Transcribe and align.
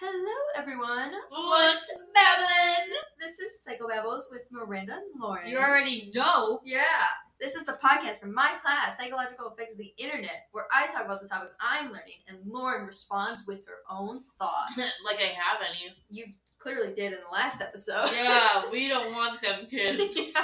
Hello, 0.00 0.34
everyone. 0.56 1.12
What's 1.30 1.90
Babylon? 2.14 2.88
This 3.20 3.38
is 3.38 3.52
Psychobabbles 3.66 4.22
with 4.30 4.42
Miranda 4.50 4.94
and 4.94 5.20
Lauren. 5.20 5.46
You 5.48 5.58
already 5.58 6.10
know. 6.14 6.60
yeah. 6.64 6.82
This 7.40 7.54
is 7.56 7.64
the 7.64 7.72
podcast 7.72 8.20
from 8.20 8.32
my 8.32 8.52
class, 8.62 8.96
Psychological 8.96 9.52
Effects 9.52 9.72
of 9.72 9.78
the 9.78 9.92
Internet, 9.98 10.46
where 10.52 10.64
I 10.72 10.86
talk 10.86 11.04
about 11.04 11.20
the 11.20 11.28
topics 11.28 11.52
I'm 11.60 11.86
learning, 11.86 12.22
and 12.28 12.38
Lauren 12.46 12.86
responds 12.86 13.44
with 13.46 13.66
her 13.66 13.78
own 13.90 14.22
thoughts. 14.38 14.76
like 14.78 15.18
I 15.18 15.32
have 15.34 15.60
any. 15.68 15.94
you 16.10 16.24
clearly 16.58 16.94
did 16.94 17.12
in 17.12 17.18
the 17.18 17.30
last 17.32 17.60
episode. 17.60 18.10
Yeah, 18.14 18.62
we 18.72 18.88
don't 18.88 19.12
want 19.12 19.42
them 19.42 19.66
kids. 19.70 20.16
Yeah. 20.16 20.42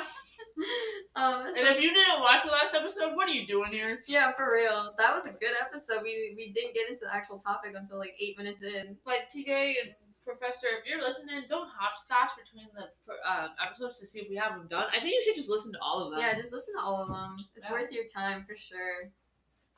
um, 1.17 1.47
And 1.47 1.57
so- 1.57 1.65
if 1.65 1.81
you 1.81 1.93
didn't 1.95 2.21
watch 2.21 2.43
the 2.45 2.51
last 2.51 2.75
episode, 2.75 3.15
what 3.17 3.29
are 3.29 3.33
you 3.33 3.47
doing 3.47 3.73
here? 3.73 4.03
yeah, 4.07 4.33
for 4.37 4.53
real. 4.53 4.95
That 4.99 5.15
was 5.15 5.27
a 5.27 5.33
good 5.33 5.55
episode. 5.61 6.03
We 6.03 6.35
we 6.37 6.53
didn't 6.53 6.75
get 6.75 6.89
into 6.91 7.05
the 7.05 7.15
actual 7.15 7.39
topic 7.39 7.73
until 7.75 7.99
like 7.99 8.15
eight 8.21 8.37
minutes 8.39 8.63
in. 8.63 8.97
But 9.05 9.29
TK 9.35 9.51
and 9.83 9.95
Professor, 10.25 10.69
if 10.79 10.87
you're 10.87 11.01
listening, 11.01 11.43
don't 11.49 11.69
hopscotch 11.75 12.33
between 12.37 12.69
the 12.75 12.87
uh, 13.27 13.49
episodes 13.67 13.99
to 14.01 14.07
see 14.07 14.21
if 14.21 14.29
we 14.29 14.37
have 14.37 14.53
them 14.53 14.69
done. 14.69 14.87
I 14.93 15.01
think 15.01 15.15
you 15.15 15.23
should 15.25 15.35
just 15.35 15.49
listen 15.49 15.73
to 15.73 15.81
all 15.81 16.05
of 16.07 16.13
them. 16.13 16.21
Yeah, 16.21 16.35
just 16.39 16.53
listen 16.53 16.75
to 16.75 16.81
all 16.81 17.03
of 17.03 17.09
them. 17.09 17.37
It's 17.57 17.67
Yeah. 17.67 17.73
worth 17.73 17.91
your 17.91 18.05
time 18.07 18.45
for 18.47 18.55
sure. 18.55 19.11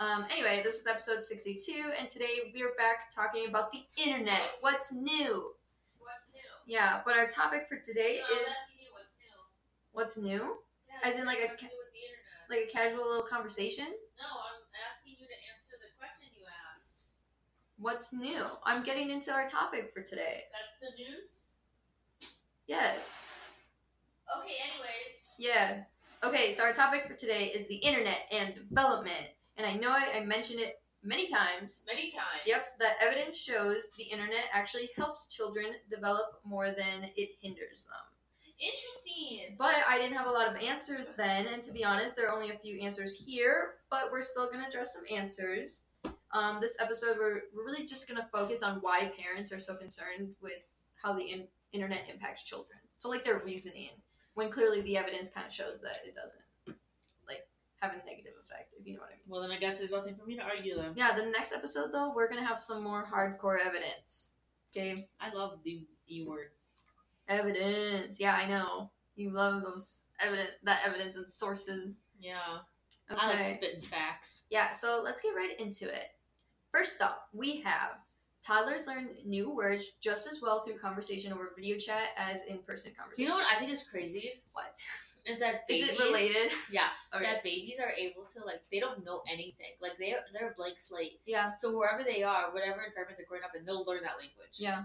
Um, 0.00 0.26
anyway, 0.30 0.60
this 0.64 0.74
is 0.80 0.86
episode 0.86 1.22
62, 1.22 1.92
and 1.98 2.10
today 2.10 2.50
we're 2.52 2.74
back 2.74 3.10
talking 3.14 3.46
about 3.48 3.70
the 3.70 3.84
internet. 3.96 4.56
What's 4.60 4.90
new? 4.92 5.54
What's 6.00 6.26
new? 6.34 6.42
Yeah, 6.66 7.02
but 7.06 7.16
our 7.16 7.28
topic 7.28 7.66
for 7.68 7.78
today 7.78 8.20
No, 8.28 8.36
is 8.36 8.48
what's 8.90 9.08
new? 9.16 9.92
what's 9.92 10.16
new? 10.18 10.56
As 11.02 11.16
in, 11.16 11.26
like, 11.26 11.38
a 11.38 11.48
ca- 11.48 11.70
with 11.70 11.92
the 11.92 12.02
internet. 12.06 12.50
Like 12.50 12.68
a 12.68 12.72
casual 12.72 13.08
little 13.08 13.26
conversation. 13.28 13.86
no, 13.86 14.28
I'm 14.28 14.62
asking 14.90 15.16
you 15.20 15.26
to 15.26 15.38
answer 15.50 15.74
the 15.80 15.90
question 15.98 16.28
you 16.36 16.44
asked. 16.74 17.10
What's 17.78 18.12
new? 18.12 18.42
I'm 18.64 18.82
getting 18.84 19.10
into 19.10 19.32
our 19.32 19.48
topic 19.48 19.92
for 19.94 20.02
today. 20.02 20.44
That's 20.52 20.78
the 20.80 21.02
news. 21.02 21.42
Yes. 22.66 23.22
Okay. 24.38 24.54
Anyways. 24.62 25.30
Yeah. 25.38 25.82
Okay, 26.24 26.52
so 26.52 26.62
our 26.62 26.72
topic 26.72 27.06
for 27.08 27.14
today 27.14 27.46
is 27.46 27.66
the 27.66 27.76
internet 27.76 28.30
and 28.30 28.54
development. 28.54 29.30
And 29.56 29.66
I 29.66 29.74
know 29.74 29.90
I, 29.90 30.18
I 30.20 30.24
mentioned 30.24 30.60
it 30.60 30.80
many 31.02 31.26
times, 31.28 31.82
Many 31.86 32.10
times. 32.10 32.46
Yep, 32.46 32.62
that 32.78 32.96
evidence 33.02 33.36
shows 33.36 33.88
the 33.98 34.04
internet 34.04 34.44
actually 34.52 34.90
helps 34.96 35.26
children 35.26 35.66
develop 35.90 36.40
more 36.44 36.68
than 36.68 37.10
it 37.16 37.30
hinders 37.42 37.84
them. 37.84 38.11
Interesting. 38.58 39.56
But 39.58 39.76
I 39.88 39.98
didn't 39.98 40.16
have 40.16 40.26
a 40.26 40.30
lot 40.30 40.48
of 40.48 40.62
answers 40.62 41.12
then, 41.16 41.46
and 41.46 41.62
to 41.62 41.72
be 41.72 41.84
honest, 41.84 42.16
there 42.16 42.28
are 42.28 42.34
only 42.34 42.50
a 42.50 42.58
few 42.58 42.80
answers 42.80 43.14
here, 43.14 43.74
but 43.90 44.10
we're 44.12 44.22
still 44.22 44.50
going 44.50 44.62
to 44.62 44.68
address 44.68 44.94
some 44.94 45.04
answers. 45.10 45.82
Um, 46.32 46.58
this 46.60 46.76
episode, 46.80 47.16
we're, 47.18 47.42
we're 47.54 47.64
really 47.64 47.84
just 47.86 48.08
going 48.08 48.20
to 48.20 48.26
focus 48.32 48.62
on 48.62 48.78
why 48.78 49.12
parents 49.18 49.52
are 49.52 49.58
so 49.58 49.76
concerned 49.76 50.30
with 50.40 50.62
how 50.94 51.12
the 51.12 51.24
in- 51.24 51.48
internet 51.72 52.02
impacts 52.12 52.44
children. 52.44 52.78
So, 52.98 53.08
like, 53.08 53.24
their 53.24 53.42
reasoning, 53.44 53.90
when 54.34 54.50
clearly 54.50 54.80
the 54.82 54.96
evidence 54.96 55.28
kind 55.28 55.46
of 55.46 55.52
shows 55.52 55.80
that 55.82 56.06
it 56.06 56.14
doesn't, 56.14 56.78
like, 57.28 57.46
have 57.80 57.92
a 57.92 58.06
negative 58.06 58.32
effect, 58.40 58.72
if 58.78 58.86
you 58.86 58.94
know 58.94 59.00
what 59.00 59.10
I 59.10 59.14
mean. 59.14 59.28
Well, 59.28 59.42
then 59.42 59.50
I 59.50 59.58
guess 59.58 59.78
there's 59.78 59.90
nothing 59.90 60.14
for 60.14 60.24
me 60.24 60.36
to 60.36 60.42
argue 60.42 60.76
then. 60.76 60.92
Yeah, 60.94 61.14
the 61.16 61.26
next 61.26 61.52
episode, 61.52 61.90
though, 61.92 62.12
we're 62.14 62.28
going 62.28 62.40
to 62.40 62.46
have 62.46 62.58
some 62.58 62.82
more 62.82 63.04
hardcore 63.12 63.58
evidence. 63.64 64.32
Okay? 64.70 65.08
I 65.20 65.34
love 65.34 65.58
the 65.64 65.84
E 66.08 66.24
word. 66.24 66.50
Evidence. 67.40 68.20
Yeah, 68.20 68.34
I 68.34 68.48
know. 68.48 68.90
You 69.16 69.30
love 69.30 69.62
those 69.62 70.02
evidence 70.20 70.50
that 70.64 70.80
evidence 70.86 71.16
and 71.16 71.30
sources. 71.30 72.00
Yeah. 72.18 72.38
I 73.10 73.34
like 73.34 73.56
spitting 73.56 73.82
facts. 73.82 74.42
Yeah, 74.50 74.72
so 74.72 75.00
let's 75.04 75.20
get 75.20 75.30
right 75.30 75.54
into 75.58 75.84
it. 75.86 76.06
First 76.72 77.02
up, 77.02 77.28
we 77.34 77.60
have 77.62 77.98
toddlers 78.46 78.86
learn 78.86 79.10
new 79.26 79.54
words 79.54 79.90
just 80.00 80.26
as 80.26 80.40
well 80.40 80.64
through 80.64 80.78
conversation 80.78 81.32
over 81.32 81.50
video 81.54 81.78
chat 81.78 82.08
as 82.16 82.42
in 82.48 82.58
person 82.62 82.92
conversation. 82.98 83.24
you 83.24 83.28
know 83.28 83.34
what 83.34 83.46
I 83.54 83.58
think 83.60 83.72
is 83.72 83.84
crazy? 83.90 84.42
what? 84.52 84.72
Is 85.26 85.38
that 85.38 85.62
Is 85.68 85.86
babies, 85.86 85.88
it 85.90 85.98
related? 85.98 86.52
Yeah. 86.70 86.88
Okay. 87.14 87.24
That 87.24 87.44
babies 87.44 87.76
are 87.78 87.90
able 87.92 88.24
to 88.34 88.42
like 88.46 88.62
they 88.72 88.80
don't 88.80 89.04
know 89.04 89.20
anything. 89.30 89.76
Like 89.82 89.92
they 89.98 90.14
they're 90.32 90.50
a 90.50 90.54
blank 90.54 90.78
slate. 90.78 91.20
Yeah, 91.26 91.52
So 91.58 91.76
wherever 91.76 92.02
they 92.02 92.22
are, 92.22 92.50
whatever 92.54 92.80
environment 92.82 93.18
they're 93.18 93.26
growing 93.28 93.44
up 93.44 93.52
in, 93.54 93.66
they'll 93.66 93.84
learn 93.84 94.00
that 94.02 94.16
language. 94.16 94.56
yeah. 94.56 94.84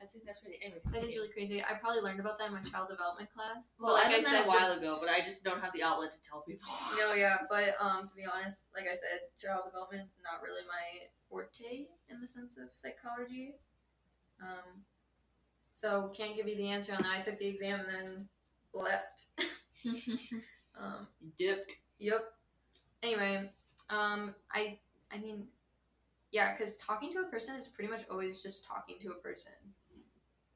I 0.00 0.04
think 0.04 0.24
that's 0.26 0.40
crazy. 0.40 0.58
Anyways, 0.62 0.84
That 0.84 1.02
is 1.04 1.14
really 1.16 1.32
crazy. 1.32 1.62
I 1.62 1.78
probably 1.80 2.00
learned 2.02 2.20
about 2.20 2.38
that 2.38 2.48
in 2.48 2.54
my 2.54 2.60
child 2.60 2.88
development 2.92 3.32
class. 3.32 3.64
well, 3.80 3.96
But 3.96 4.06
I 4.06 4.10
learned 4.12 4.26
that 4.26 4.44
a 4.44 4.48
while 4.48 4.72
ago, 4.76 4.98
but 5.00 5.08
I 5.08 5.24
just 5.24 5.42
don't 5.44 5.60
have 5.60 5.72
the 5.72 5.82
outlet 5.82 6.12
to 6.12 6.20
tell 6.20 6.42
people. 6.42 6.68
No, 7.00 7.14
yeah, 7.14 7.36
but 7.48 7.72
um, 7.80 8.04
to 8.04 8.12
be 8.14 8.24
honest, 8.28 8.68
like 8.76 8.84
I 8.84 8.94
said, 8.94 9.32
child 9.40 9.72
development 9.72 10.04
is 10.04 10.20
not 10.22 10.42
really 10.42 10.62
my 10.68 11.08
forte 11.28 11.88
in 12.12 12.20
the 12.20 12.26
sense 12.26 12.56
of 12.60 12.68
psychology. 12.72 13.56
Um, 14.42 14.84
so 15.72 16.12
can't 16.16 16.36
give 16.36 16.46
you 16.48 16.56
the 16.56 16.68
answer 16.68 16.92
on 16.92 17.02
that. 17.02 17.18
I 17.18 17.20
took 17.20 17.38
the 17.38 17.48
exam 17.48 17.80
and 17.80 17.88
then 17.88 18.28
left. 18.74 19.26
um, 20.78 21.08
Dipped. 21.38 21.72
yep. 21.98 22.20
Anyway, 23.02 23.50
um, 23.88 24.34
I 24.52 24.78
I 25.12 25.18
mean, 25.18 25.48
yeah, 26.32 26.54
because 26.56 26.76
talking 26.76 27.12
to 27.12 27.20
a 27.20 27.24
person 27.24 27.56
is 27.56 27.68
pretty 27.68 27.90
much 27.90 28.02
always 28.10 28.42
just 28.42 28.66
talking 28.66 28.96
to 29.00 29.08
a 29.08 29.14
person. 29.14 29.52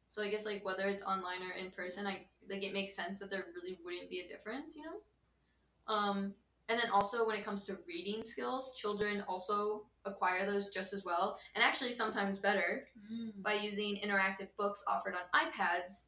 So 0.08 0.22
I 0.22 0.30
guess 0.30 0.46
like 0.46 0.64
whether 0.64 0.84
it's 0.88 1.02
online 1.02 1.42
or 1.42 1.58
in 1.58 1.72
person, 1.72 2.06
I 2.06 2.26
like 2.48 2.62
it 2.62 2.72
makes 2.72 2.94
sense 2.94 3.18
that 3.18 3.30
there 3.30 3.46
really 3.54 3.78
wouldn't 3.84 4.10
be 4.10 4.20
a 4.20 4.28
difference, 4.28 4.76
you 4.76 4.84
know. 4.84 5.92
Um, 5.92 6.34
and 6.68 6.78
then 6.78 6.90
also 6.92 7.26
when 7.26 7.36
it 7.36 7.44
comes 7.44 7.64
to 7.66 7.78
reading 7.88 8.22
skills, 8.22 8.74
children 8.76 9.24
also 9.28 9.86
acquire 10.06 10.46
those 10.46 10.68
just 10.68 10.92
as 10.92 11.04
well, 11.04 11.38
and 11.54 11.64
actually 11.64 11.92
sometimes 11.92 12.38
better 12.38 12.86
by 13.42 13.54
using 13.54 13.96
interactive 13.96 14.48
books 14.56 14.84
offered 14.86 15.14
on 15.14 15.48
iPads 15.48 16.04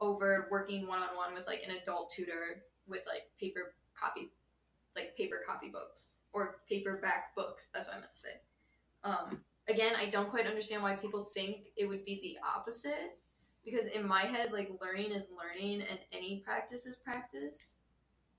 over 0.00 0.46
working 0.50 0.86
one 0.86 1.00
on 1.00 1.16
one 1.16 1.34
with 1.34 1.46
like 1.46 1.60
an 1.66 1.76
adult 1.82 2.12
tutor 2.14 2.62
with 2.86 3.02
like 3.06 3.22
paper 3.40 3.74
copy, 4.00 4.30
like 4.94 5.16
paper 5.16 5.42
copy 5.46 5.68
books 5.68 6.14
or 6.32 6.60
paperback 6.68 7.34
books. 7.34 7.68
That's 7.74 7.88
what 7.88 7.96
I 7.96 8.00
meant 8.00 8.12
to 8.12 8.18
say. 8.18 8.40
Um, 9.04 9.40
again, 9.68 9.94
I 9.96 10.08
don't 10.10 10.30
quite 10.30 10.46
understand 10.46 10.82
why 10.82 10.96
people 10.96 11.30
think 11.34 11.66
it 11.76 11.86
would 11.86 12.04
be 12.04 12.20
the 12.22 12.38
opposite 12.46 13.18
because 13.64 13.86
in 13.86 14.06
my 14.06 14.22
head, 14.22 14.52
like 14.52 14.70
learning 14.80 15.10
is 15.10 15.28
learning 15.36 15.82
and 15.88 15.98
any 16.12 16.42
practice 16.44 16.86
is 16.86 16.96
practice. 16.96 17.80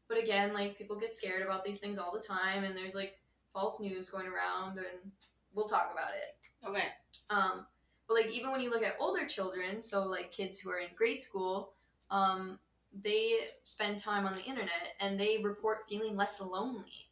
But 0.08 0.22
again, 0.22 0.54
like 0.54 0.78
people 0.78 1.00
get 1.00 1.14
scared 1.14 1.44
about 1.44 1.64
these 1.64 1.80
things 1.80 2.00
all 2.00 2.14
the 2.14 2.26
time, 2.26 2.64
and 2.64 2.76
there's 2.76 2.96
like 2.96 3.20
false 3.54 3.80
news 3.80 4.10
going 4.10 4.26
around, 4.26 4.78
and 4.78 5.12
we'll 5.54 5.68
talk 5.68 5.92
about 5.94 6.12
it. 6.16 6.68
Okay. 6.68 6.88
Um, 7.30 7.66
but 8.08 8.16
like 8.16 8.28
even 8.28 8.52
when 8.52 8.62
you 8.62 8.72
look 8.72 8.84
at 8.84 8.96
older 9.00 9.28
children, 9.28 9.82
so 9.82 10.04
like 10.04 10.32
kids 10.32 10.60
who 10.60 10.72
are 10.72 10.80
in 10.80 10.90
grade 10.96 11.22
school, 11.22 11.74
um, 12.10 12.58
they 13.04 13.34
spend 13.64 14.00
time 14.00 14.26
on 14.26 14.34
the 14.34 14.42
internet 14.42 14.96
and 15.00 15.20
they 15.20 15.42
report 15.44 15.80
feeling 15.88 16.16
less 16.16 16.42
lonely. 16.42 17.12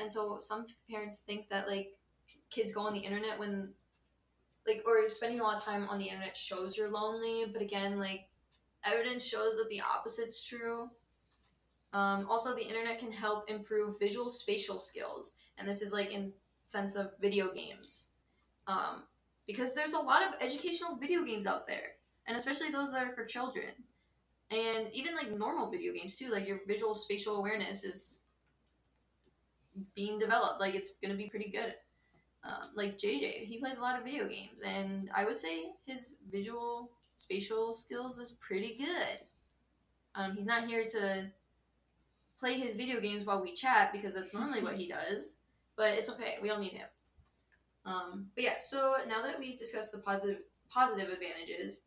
And 0.00 0.10
so 0.10 0.38
some 0.40 0.66
parents 0.90 1.20
think 1.20 1.50
that 1.50 1.68
like 1.68 1.92
kids 2.54 2.72
go 2.72 2.80
on 2.80 2.94
the 2.94 3.00
internet 3.00 3.38
when 3.38 3.72
like 4.66 4.82
or 4.86 5.08
spending 5.08 5.40
a 5.40 5.42
lot 5.42 5.56
of 5.56 5.62
time 5.62 5.88
on 5.88 5.98
the 5.98 6.06
internet 6.06 6.36
shows 6.36 6.76
you're 6.76 6.88
lonely, 6.88 7.46
but 7.52 7.60
again, 7.60 7.98
like 7.98 8.28
evidence 8.84 9.24
shows 9.24 9.56
that 9.56 9.68
the 9.68 9.80
opposite's 9.80 10.42
true. 10.44 10.90
Um, 11.92 12.26
also, 12.28 12.54
the 12.54 12.66
internet 12.66 12.98
can 12.98 13.12
help 13.12 13.48
improve 13.50 13.98
visual 14.00 14.28
spatial 14.28 14.78
skills, 14.78 15.32
and 15.58 15.68
this 15.68 15.82
is 15.82 15.92
like 15.92 16.12
in 16.12 16.32
sense 16.64 16.96
of 16.96 17.12
video 17.20 17.52
games, 17.52 18.08
um, 18.66 19.04
because 19.46 19.74
there's 19.74 19.92
a 19.92 19.98
lot 19.98 20.22
of 20.22 20.34
educational 20.40 20.96
video 20.96 21.22
games 21.24 21.46
out 21.46 21.68
there, 21.68 21.92
and 22.26 22.36
especially 22.36 22.70
those 22.70 22.90
that 22.90 23.04
are 23.04 23.14
for 23.14 23.24
children, 23.24 23.70
and 24.50 24.88
even 24.92 25.14
like 25.14 25.30
normal 25.30 25.70
video 25.70 25.92
games 25.92 26.16
too. 26.16 26.30
Like 26.30 26.48
your 26.48 26.60
visual 26.66 26.94
spatial 26.94 27.36
awareness 27.36 27.84
is 27.84 28.20
being 29.94 30.18
developed. 30.18 30.60
Like 30.60 30.74
it's 30.74 30.94
gonna 31.02 31.16
be 31.16 31.28
pretty 31.28 31.50
good. 31.50 31.74
Um, 32.46 32.68
like 32.74 32.98
JJ, 32.98 33.44
he 33.44 33.58
plays 33.58 33.78
a 33.78 33.80
lot 33.80 33.98
of 33.98 34.04
video 34.04 34.28
games, 34.28 34.62
and 34.62 35.10
I 35.14 35.24
would 35.24 35.38
say 35.38 35.72
his 35.86 36.14
visual 36.30 36.90
spatial 37.16 37.72
skills 37.72 38.18
is 38.18 38.32
pretty 38.32 38.76
good. 38.76 39.18
Um, 40.14 40.36
he's 40.36 40.44
not 40.44 40.66
here 40.66 40.84
to 40.84 41.30
play 42.38 42.54
his 42.54 42.74
video 42.74 43.00
games 43.00 43.26
while 43.26 43.42
we 43.42 43.54
chat 43.54 43.92
because 43.92 44.14
that's 44.14 44.34
normally 44.34 44.62
what 44.62 44.74
he 44.74 44.88
does, 45.08 45.36
but 45.76 45.92
it's 45.92 46.10
okay. 46.10 46.36
We 46.42 46.48
don't 46.48 46.60
need 46.60 46.72
him. 46.72 46.86
Um, 47.86 48.26
but 48.34 48.44
yeah, 48.44 48.58
so 48.58 48.94
now 49.08 49.22
that 49.22 49.38
we've 49.38 49.58
discussed 49.58 49.92
the 49.92 49.98
positive 49.98 50.42
positive 50.68 51.08
advantages, 51.08 51.82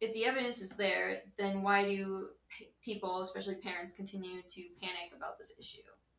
if 0.00 0.12
the 0.14 0.24
evidence 0.24 0.60
is 0.60 0.70
there, 0.70 1.18
then 1.38 1.62
why 1.62 1.84
do 1.84 2.28
p- 2.50 2.70
people, 2.82 3.20
especially 3.22 3.56
parents, 3.56 3.92
continue 3.92 4.42
to 4.42 4.62
panic 4.80 5.12
about 5.16 5.38
this 5.38 5.52
issue? 5.58 5.78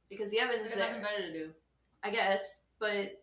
Because 0.09 0.29
the 0.31 0.39
evidence 0.39 0.69
is 0.69 0.75
there. 0.75 0.87
nothing 0.87 1.03
better 1.03 1.27
to 1.27 1.33
do. 1.33 1.51
I 2.03 2.11
guess, 2.11 2.61
but 2.79 3.22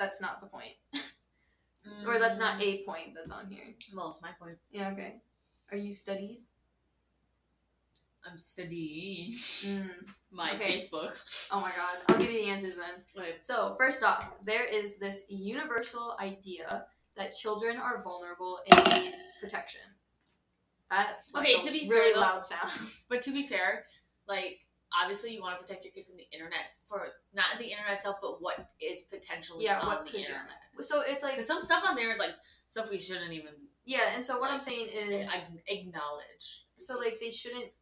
that's 0.00 0.20
not 0.20 0.40
the 0.40 0.48
point. 0.48 0.74
or 2.08 2.18
that's 2.18 2.38
not 2.38 2.60
a 2.60 2.82
point 2.84 3.14
that's 3.14 3.30
on 3.30 3.46
here. 3.48 3.62
Well, 3.94 4.10
it's 4.12 4.22
my 4.22 4.30
point. 4.44 4.58
Yeah, 4.72 4.90
okay. 4.92 5.20
Are 5.70 5.76
you 5.76 5.92
studies? 5.92 6.46
I'm 8.28 8.38
studying 8.38 9.30
Mm. 9.30 9.90
my 10.32 10.52
Okay. 10.54 10.76
Facebook. 10.76 11.16
Oh 11.50 11.60
my 11.60 11.70
god. 11.70 11.96
I'll 12.08 12.18
give 12.18 12.30
you 12.30 12.42
the 12.44 12.48
answers 12.50 12.74
then. 12.76 13.04
Wait. 13.16 13.42
So, 13.42 13.76
first 13.78 14.02
off, 14.02 14.24
there 14.44 14.64
is 14.64 14.96
this 14.96 15.22
universal 15.28 16.16
idea 16.20 16.86
that 17.16 17.34
children 17.34 17.76
are 17.76 18.02
vulnerable 18.02 18.58
and 18.70 19.02
need 19.04 19.14
protection. 19.40 19.80
That 20.90 21.18
Okay, 21.36 21.54
a 21.60 21.62
to 21.62 21.70
be 21.72 21.80
fair, 21.88 21.90
really 21.90 22.14
though- 22.14 22.20
loud 22.20 22.44
sound. 22.44 22.70
But 23.08 23.22
to 23.22 23.30
be 23.32 23.46
fair, 23.46 23.84
like 24.26 24.58
obviously 24.98 25.32
you 25.34 25.40
want 25.42 25.56
to 25.58 25.62
protect 25.62 25.84
your 25.84 25.92
kid 25.92 26.06
from 26.06 26.16
the 26.16 26.26
internet 26.32 26.64
for 26.88 27.06
not 27.34 27.46
the 27.58 27.66
internet 27.70 27.94
itself, 27.94 28.16
but 28.22 28.40
what 28.42 28.70
is 28.80 29.02
potentially 29.02 29.64
Yeah, 29.64 29.80
on 29.80 29.86
what 29.86 30.04
the 30.06 30.18
internet. 30.18 30.58
So 30.80 31.02
it's 31.06 31.22
like 31.22 31.40
some 31.42 31.60
stuff 31.60 31.84
on 31.86 31.94
there 31.96 32.12
is 32.12 32.18
like 32.18 32.34
stuff 32.68 32.90
we 32.90 32.98
shouldn't 33.00 33.32
even 33.32 33.52
yeah, 33.86 34.14
and 34.14 34.24
so 34.24 34.38
what 34.38 34.50
I'm 34.52 34.60
saying 34.60 34.88
is 34.92 35.28
acknowledge. 35.68 36.64
so 36.76 36.96
like 36.98 37.14
they 37.20 37.30
shouldn't 37.30 37.72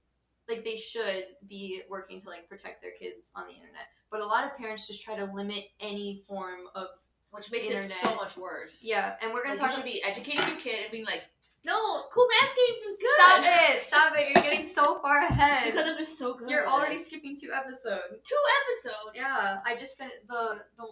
like 0.49 0.65
they 0.65 0.77
should 0.77 1.25
be 1.49 1.83
working 1.91 2.21
to 2.21 2.29
like 2.29 2.49
protect 2.49 2.81
their 2.83 2.93
kids 2.99 3.29
on 3.35 3.47
the 3.47 3.53
internet. 3.53 3.89
But 4.11 4.21
a 4.21 4.25
lot 4.25 4.45
of 4.45 4.57
parents 4.57 4.87
just 4.87 5.03
try 5.05 5.17
to 5.17 5.25
limit 5.27 5.65
any 5.81 6.23
form 6.27 6.61
of 6.75 6.87
Which 7.31 7.51
makes 7.53 7.67
it 7.67 7.75
Internet. 7.75 7.91
so 8.01 8.15
much 8.17 8.37
worse. 8.39 8.81
yeah, 8.83 9.17
and 9.21 9.35
we're 9.35 9.43
gonna 9.43 9.57
Like, 9.57 9.61
you 9.61 9.67
talk 9.69 9.77
about- 9.77 9.85
be 9.85 10.03
educating 10.03 10.47
your 10.49 10.57
kid 10.57 10.83
and 10.85 10.91
being 10.93 11.05
like, 11.05 11.25
No, 11.65 12.05
cool 12.15 12.27
math 12.41 12.57
games 12.57 12.81
is 12.81 12.99
good. 13.01 13.11
Stop 13.19 13.41
it! 13.41 13.45
Stop 13.89 14.13
it! 14.17 14.29
You're 14.35 14.43
getting 14.43 14.67
so 14.67 15.01
far 15.01 15.19
ahead. 15.27 15.73
Because 15.73 15.89
I'm 15.91 15.97
just 15.97 16.19
so 16.19 16.35
good. 16.35 16.49
You're 16.51 16.67
already 16.67 16.97
skipping 16.97 17.37
two 17.37 17.51
episodes. 17.55 18.27
two 18.29 18.43
episodes. 18.63 19.15
Yeah, 19.15 19.59
I 19.65 19.75
just 19.77 19.97
fin- 19.99 20.11
the 20.29 20.59
the 20.77 20.85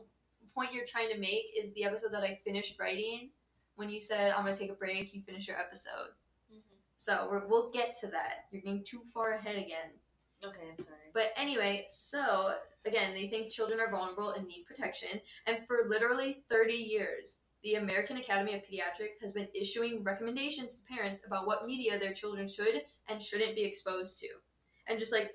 point 0.54 0.72
you're 0.72 0.87
trying 0.87 1.10
to 1.10 1.19
make 1.19 1.44
is 1.62 1.72
the 1.75 1.84
episode 1.84 2.12
that 2.12 2.22
I 2.22 2.40
finished 2.44 2.76
writing. 2.81 3.31
When 3.76 3.90
you 3.90 4.00
said 4.00 4.32
I'm 4.32 4.44
gonna 4.44 4.56
take 4.56 4.70
a 4.70 4.75
break, 4.75 5.14
you 5.14 5.22
finish 5.22 5.46
your 5.46 5.58
episode. 5.58 6.14
Mhm. 6.52 6.60
So 6.96 7.28
we're, 7.31 7.46
we'll 7.46 7.70
get 7.70 7.96
to 8.00 8.06
that. 8.08 8.46
You're 8.50 8.62
getting 8.62 8.82
too 8.82 9.02
far 9.12 9.34
ahead 9.34 9.56
again. 9.56 9.90
Okay, 10.42 10.69
I'm 10.76 10.82
sorry. 10.82 10.99
But 11.12 11.28
anyway, 11.37 11.84
so 11.88 12.52
again, 12.84 13.12
they 13.14 13.28
think 13.28 13.50
children 13.52 13.81
are 13.81 13.90
vulnerable 13.90 14.31
and 14.31 14.46
need 14.46 14.64
protection. 14.66 15.20
And 15.46 15.66
for 15.66 15.78
literally 15.88 16.44
30 16.49 16.75
years, 16.75 17.38
the 17.66 17.74
American 17.74 18.16
Academy 18.16 18.54
of 18.54 18.62
Pediatrics 18.62 19.20
has 19.20 19.32
been 19.32 19.48
issuing 19.52 20.04
recommendations 20.04 20.76
to 20.76 20.94
parents 20.94 21.22
about 21.26 21.48
what 21.48 21.66
media 21.66 21.98
their 21.98 22.12
children 22.12 22.46
should 22.46 22.82
and 23.08 23.20
shouldn't 23.20 23.56
be 23.56 23.64
exposed 23.64 24.20
to. 24.20 24.28
And 24.86 25.00
just 25.00 25.10
like 25.12 25.32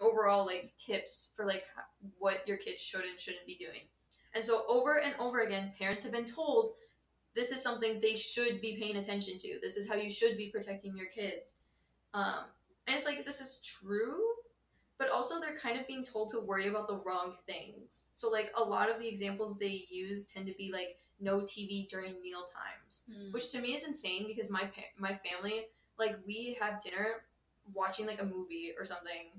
overall 0.00 0.46
like 0.46 0.72
tips 0.78 1.32
for 1.36 1.44
like 1.44 1.64
what 2.18 2.48
your 2.48 2.56
kids 2.56 2.80
should 2.82 3.04
and 3.04 3.20
shouldn't 3.20 3.46
be 3.46 3.56
doing. 3.56 3.82
And 4.34 4.42
so 4.42 4.62
over 4.66 5.00
and 5.00 5.14
over 5.18 5.40
again, 5.40 5.74
parents 5.78 6.02
have 6.04 6.12
been 6.12 6.24
told 6.24 6.72
this 7.36 7.50
is 7.50 7.62
something 7.62 8.00
they 8.00 8.14
should 8.14 8.62
be 8.62 8.78
paying 8.80 8.96
attention 8.96 9.36
to. 9.36 9.58
This 9.60 9.76
is 9.76 9.86
how 9.86 9.96
you 9.96 10.10
should 10.10 10.38
be 10.38 10.48
protecting 10.48 10.96
your 10.96 11.08
kids. 11.08 11.56
Um, 12.14 12.44
and 12.86 12.96
it's 12.96 13.04
like 13.04 13.26
this 13.26 13.42
is 13.42 13.60
true, 13.62 14.22
but 14.98 15.10
also 15.10 15.38
they're 15.38 15.58
kind 15.58 15.78
of 15.78 15.86
being 15.86 16.02
told 16.02 16.30
to 16.30 16.40
worry 16.40 16.68
about 16.68 16.88
the 16.88 17.02
wrong 17.04 17.34
things. 17.46 18.06
So 18.14 18.30
like 18.30 18.50
a 18.56 18.64
lot 18.64 18.90
of 18.90 18.98
the 18.98 19.08
examples 19.08 19.58
they 19.58 19.84
use 19.90 20.24
tend 20.24 20.46
to 20.46 20.54
be 20.54 20.70
like 20.72 20.96
no 21.20 21.40
TV 21.42 21.88
during 21.88 22.20
meal 22.22 22.44
times, 22.46 23.02
Hmm. 23.10 23.32
which 23.32 23.50
to 23.52 23.60
me 23.60 23.74
is 23.74 23.84
insane 23.84 24.26
because 24.26 24.50
my 24.50 24.64
pa- 24.64 24.92
my 24.98 25.18
family 25.24 25.66
like 25.98 26.16
we 26.26 26.56
have 26.60 26.82
dinner 26.82 27.24
watching 27.72 28.06
like 28.06 28.20
a 28.20 28.24
movie 28.24 28.72
or 28.78 28.84
something. 28.84 29.30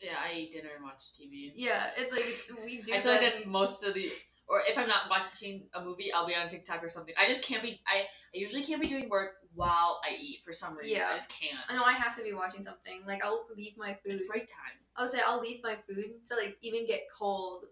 Yeah, 0.00 0.16
I 0.22 0.32
eat 0.34 0.52
dinner 0.52 0.70
and 0.76 0.84
watch 0.84 1.12
TV. 1.12 1.52
Yeah, 1.54 1.90
it's 1.96 2.12
like 2.12 2.64
we 2.64 2.82
do. 2.82 2.92
I 2.94 3.00
feel 3.00 3.12
like 3.12 3.20
that. 3.20 3.34
that's 3.34 3.46
most 3.46 3.82
of 3.84 3.94
the. 3.94 4.10
Or 4.48 4.58
if 4.68 4.76
I'm 4.76 4.88
not 4.88 5.08
watching 5.08 5.68
a 5.74 5.84
movie, 5.84 6.12
I'll 6.12 6.26
be 6.26 6.34
on 6.34 6.48
TikTok 6.48 6.82
or 6.82 6.90
something. 6.90 7.14
I 7.16 7.28
just 7.28 7.44
can't 7.44 7.62
be. 7.62 7.78
I, 7.86 8.00
I 8.00 8.04
usually 8.32 8.64
can't 8.64 8.80
be 8.80 8.88
doing 8.88 9.08
work 9.08 9.30
while 9.54 10.00
I 10.04 10.16
eat 10.16 10.38
for 10.44 10.52
some 10.52 10.76
reason. 10.76 10.96
Yeah. 10.96 11.08
I 11.10 11.12
just 11.14 11.28
can't. 11.30 11.60
I 11.68 11.76
know 11.76 11.84
I 11.84 11.92
have 11.92 12.16
to 12.16 12.22
be 12.24 12.32
watching 12.32 12.62
something. 12.62 13.02
Like 13.06 13.24
I'll 13.24 13.46
leave 13.56 13.74
my 13.78 13.94
food. 14.02 14.12
It's 14.14 14.22
break 14.26 14.48
time. 14.48 14.74
I 14.96 15.02
would 15.02 15.10
say 15.10 15.20
I'll 15.24 15.40
leave 15.40 15.62
my 15.62 15.76
food 15.86 16.26
to 16.26 16.34
like 16.34 16.58
even 16.62 16.86
get 16.86 17.02
cold. 17.16 17.66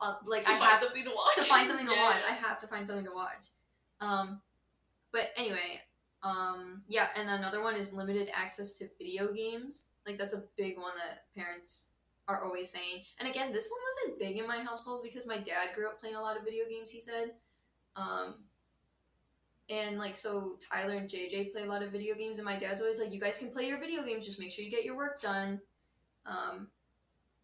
Uh, 0.00 0.14
like 0.26 0.44
To 0.44 0.50
I 0.50 0.58
find 0.58 0.70
have 0.72 0.82
something 0.82 1.04
to 1.04 1.10
watch. 1.10 1.34
to 1.36 1.42
find 1.42 1.68
something 1.68 1.86
to 1.86 1.92
Yeah. 1.94 2.02
watch. 2.02 2.22
I 2.28 2.34
have 2.34 2.58
to 2.58 2.66
find 2.66 2.86
something 2.86 3.06
to 3.06 3.14
watch. 3.14 3.46
Um, 4.00 4.42
but 5.12 5.30
anyway, 5.36 5.80
um, 6.22 6.82
yeah, 6.88 7.08
and 7.16 7.28
another 7.30 7.62
one 7.62 7.74
is 7.76 7.92
limited 7.92 8.28
access 8.34 8.74
to 8.74 8.88
video 8.98 9.32
games. 9.32 9.86
Like 10.06 10.18
that's 10.18 10.34
a 10.34 10.44
big 10.56 10.76
one 10.76 10.92
that 10.96 11.24
parents 11.34 11.92
are 12.28 12.42
always 12.42 12.70
saying. 12.70 13.04
And 13.18 13.28
again, 13.28 13.52
this 13.52 13.70
one 13.70 13.80
wasn't 14.04 14.18
big 14.20 14.36
in 14.36 14.46
my 14.46 14.62
household 14.62 15.02
because 15.02 15.26
my 15.26 15.38
dad 15.38 15.74
grew 15.74 15.86
up 15.88 16.00
playing 16.00 16.16
a 16.16 16.20
lot 16.20 16.36
of 16.36 16.44
video 16.44 16.64
games. 16.68 16.90
He 16.90 17.00
said, 17.00 17.34
um, 17.94 18.44
and 19.68 19.98
like 19.98 20.16
so 20.16 20.56
Tyler 20.70 20.94
and 20.96 21.08
JJ 21.08 21.52
play 21.52 21.62
a 21.62 21.66
lot 21.66 21.82
of 21.82 21.90
video 21.90 22.14
games, 22.14 22.38
and 22.38 22.44
my 22.44 22.58
dad's 22.58 22.80
always 22.80 23.00
like, 23.00 23.10
"You 23.12 23.20
guys 23.20 23.38
can 23.38 23.50
play 23.50 23.66
your 23.66 23.78
video 23.80 24.04
games. 24.04 24.26
Just 24.26 24.38
make 24.38 24.52
sure 24.52 24.64
you 24.64 24.70
get 24.70 24.84
your 24.84 24.96
work 24.96 25.20
done." 25.20 25.60
Um, 26.26 26.70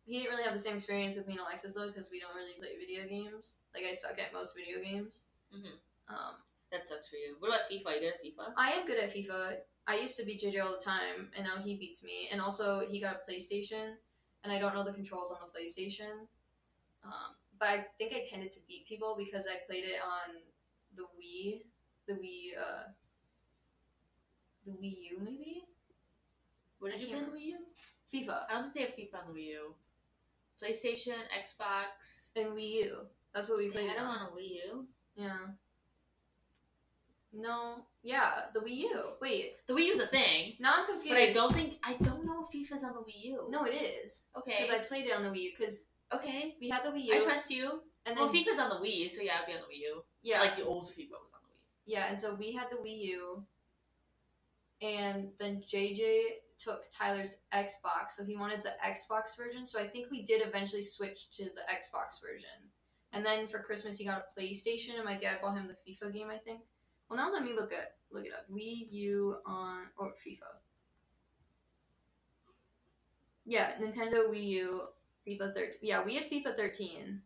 he 0.04 0.18
didn't 0.18 0.30
really 0.32 0.44
have 0.44 0.54
the 0.54 0.58
same 0.60 0.74
experience 0.76 1.16
with 1.16 1.26
me 1.26 1.34
and 1.34 1.42
Alexis 1.42 1.72
though, 1.74 1.88
because 1.88 2.10
we 2.10 2.20
don't 2.20 2.34
really 2.34 2.54
play 2.58 2.76
video 2.78 3.06
games. 3.08 3.56
Like 3.74 3.84
I 3.88 3.94
suck 3.94 4.18
at 4.18 4.32
most 4.32 4.54
video 4.56 4.82
games. 4.82 5.20
Mhm. 5.54 5.78
Um, 6.08 6.34
That 6.72 6.86
sucks 6.86 7.06
for 7.08 7.16
you. 7.16 7.36
What 7.38 7.48
about 7.48 7.68
FIFA? 7.70 7.94
You 7.94 8.00
good 8.00 8.14
at 8.14 8.24
FIFA? 8.24 8.54
I 8.56 8.72
am 8.72 8.86
good 8.86 8.98
at 8.98 9.10
FIFA. 9.12 9.60
I 9.86 9.96
used 9.98 10.16
to 10.16 10.24
beat 10.24 10.40
JJ 10.40 10.58
all 10.64 10.72
the 10.72 10.82
time, 10.82 11.30
and 11.36 11.44
now 11.44 11.58
he 11.58 11.76
beats 11.76 12.02
me. 12.02 12.28
And 12.32 12.40
also, 12.40 12.80
he 12.88 12.98
got 12.98 13.16
a 13.20 13.30
PlayStation, 13.30 13.98
and 14.42 14.50
I 14.52 14.58
don't 14.58 14.74
know 14.74 14.82
the 14.82 14.94
controls 14.94 15.30
on 15.32 15.38
the 15.46 15.52
PlayStation. 15.52 16.26
Um, 17.04 17.36
but 17.58 17.68
I 17.68 17.86
think 17.98 18.14
I 18.14 18.24
tended 18.24 18.52
to 18.52 18.60
beat 18.66 18.86
people 18.88 19.16
because 19.18 19.46
I 19.46 19.58
played 19.66 19.84
it 19.84 20.00
on 20.00 20.40
the 20.96 21.02
Wii, 21.18 21.66
the 22.06 22.14
Wii, 22.14 22.56
uh, 22.56 22.84
the 24.64 24.72
Wii 24.72 24.96
U 25.10 25.18
maybe 25.20 25.64
What 26.78 26.92
I 26.94 26.96
did 26.96 27.02
you 27.02 27.16
play 27.16 27.18
on 27.24 27.30
the 27.30 27.36
Wii 27.36 27.44
U? 27.44 27.58
FIFA 28.12 28.46
I 28.48 28.52
don't 28.54 28.72
think 28.72 28.74
they 28.74 29.02
have 29.02 29.12
FIFA 29.12 29.28
on 29.28 29.34
the 29.34 29.40
Wii 29.40 29.46
U. 29.60 29.74
PlayStation, 30.62 31.18
Xbox. 31.42 32.28
and 32.36 32.52
Wii 32.56 32.84
U. 32.84 32.96
That's 33.34 33.48
what 33.48 33.58
we 33.58 33.66
They 33.66 33.72
played 33.72 33.88
had 33.88 33.98
them 33.98 34.06
on. 34.06 34.18
on 34.18 34.26
a 34.28 34.30
Wii 34.30 34.50
U. 34.66 34.86
Yeah. 35.16 35.38
No. 37.32 37.86
Yeah, 38.02 38.30
the 38.52 38.60
Wii 38.60 38.76
U. 38.76 39.00
Wait. 39.20 39.52
The 39.66 39.74
Wii 39.74 39.86
U's 39.86 39.98
a 40.00 40.06
thing, 40.06 40.54
Now 40.60 40.74
I'm 40.78 40.86
confused. 40.86 41.08
but 41.08 41.18
I 41.18 41.32
don't 41.32 41.54
think 41.54 41.78
I 41.82 41.94
don't 41.94 42.24
know 42.26 42.44
if 42.44 42.50
FIFA's 42.52 42.84
on 42.84 42.92
the 42.94 43.00
Wii 43.00 43.24
U. 43.24 43.46
No, 43.50 43.64
it 43.64 43.70
is 43.74 44.24
Okay. 44.36 44.58
because 44.60 44.74
I 44.74 44.78
played 44.84 45.06
it 45.06 45.12
on 45.16 45.22
the 45.22 45.30
Wii 45.30 45.42
U. 45.44 45.52
Because 45.58 45.86
okay. 46.12 46.56
we 46.60 46.68
had 46.68 46.82
the 46.84 46.90
Wii 46.90 47.04
U. 47.04 47.14
I 47.14 47.20
trust 47.20 47.50
you. 47.50 47.82
And 48.04 48.16
then 48.16 48.24
well, 48.24 48.34
FIFA's 48.34 48.58
on 48.58 48.68
the 48.68 48.76
Wii, 48.86 49.08
so 49.08 49.22
yeah, 49.22 49.36
it'd 49.36 49.46
be 49.46 49.52
on 49.54 49.60
the 49.60 49.72
Wii 49.74 49.78
U. 49.80 50.02
yeah, 50.22 50.40
Like 50.40 50.56
the 50.56 50.64
old 50.64 50.88
FIFA 50.88 51.12
was 51.22 51.32
on 51.34 51.40
the 51.44 51.48
Wii. 51.54 51.62
yeah, 51.86 52.08
and 52.10 52.18
so 52.18 52.34
we 52.34 52.52
had 52.52 52.66
the 52.70 52.76
Wii 52.76 52.98
U, 53.14 53.44
and 54.82 55.30
then 55.38 55.62
JJ 55.62 56.22
took 56.62 56.90
Tyler's 56.96 57.38
Xbox, 57.54 58.12
so 58.16 58.24
he 58.24 58.36
wanted 58.36 58.62
the 58.62 58.72
Xbox 58.84 59.36
version. 59.36 59.66
So 59.66 59.80
I 59.80 59.86
think 59.86 60.10
we 60.10 60.22
did 60.22 60.42
eventually 60.46 60.82
switch 60.82 61.30
to 61.32 61.44
the 61.44 61.62
Xbox 61.70 62.20
version. 62.20 62.48
And 63.12 63.24
then 63.24 63.46
for 63.46 63.58
Christmas 63.58 63.98
he 63.98 64.04
got 64.04 64.24
a 64.24 64.40
PlayStation, 64.40 64.96
and 64.96 65.04
my 65.04 65.18
dad 65.18 65.38
bought 65.42 65.56
him 65.56 65.68
the 65.68 65.92
FIFA 65.92 66.12
game. 66.12 66.28
I 66.30 66.38
think. 66.38 66.60
Well, 67.08 67.18
now 67.18 67.32
let 67.32 67.42
me 67.42 67.52
look 67.54 67.72
at 67.72 67.96
look 68.12 68.24
it 68.24 68.32
up. 68.32 68.46
Wii 68.50 68.90
U 68.90 69.36
on 69.44 69.86
or 69.98 70.14
FIFA. 70.26 70.60
Yeah, 73.44 73.72
Nintendo 73.80 74.30
Wii 74.30 74.44
U, 74.44 74.80
FIFA 75.26 75.54
13. 75.54 75.78
Yeah, 75.82 76.04
we 76.04 76.14
had 76.14 76.30
FIFA 76.30 76.56
13. 76.56 77.20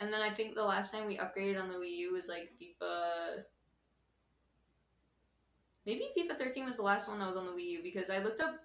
And 0.00 0.12
then 0.12 0.20
I 0.20 0.32
think 0.32 0.54
the 0.54 0.62
last 0.62 0.92
time 0.92 1.06
we 1.06 1.18
upgraded 1.18 1.60
on 1.60 1.68
the 1.68 1.74
Wii 1.74 1.96
U 1.96 2.12
was 2.12 2.28
like 2.28 2.52
FIFA. 2.62 3.42
Maybe 5.88 6.10
FIFA 6.14 6.36
13 6.36 6.66
was 6.66 6.76
the 6.76 6.82
last 6.82 7.08
one 7.08 7.18
that 7.18 7.28
was 7.28 7.38
on 7.38 7.46
the 7.46 7.52
Wii 7.52 7.70
U 7.70 7.80
because 7.82 8.10
I 8.10 8.18
looked 8.18 8.42
up 8.42 8.56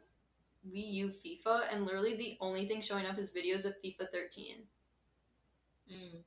Wii 0.70 0.92
U 0.92 1.12
FIFA 1.26 1.72
and 1.72 1.86
literally 1.86 2.18
the 2.18 2.36
only 2.42 2.68
thing 2.68 2.82
showing 2.82 3.06
up 3.06 3.18
is 3.18 3.32
videos 3.32 3.64
of 3.64 3.82
FIFA 3.82 4.10
13. 4.12 4.56
Mm. 5.90 6.18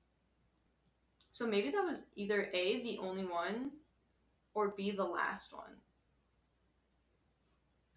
So 1.32 1.46
maybe 1.46 1.70
that 1.70 1.84
was 1.84 2.04
either 2.14 2.48
A, 2.50 2.82
the 2.82 2.96
only 3.02 3.26
one, 3.26 3.72
or 4.54 4.72
B, 4.74 4.96
the 4.96 5.04
last 5.04 5.52
one. 5.52 5.72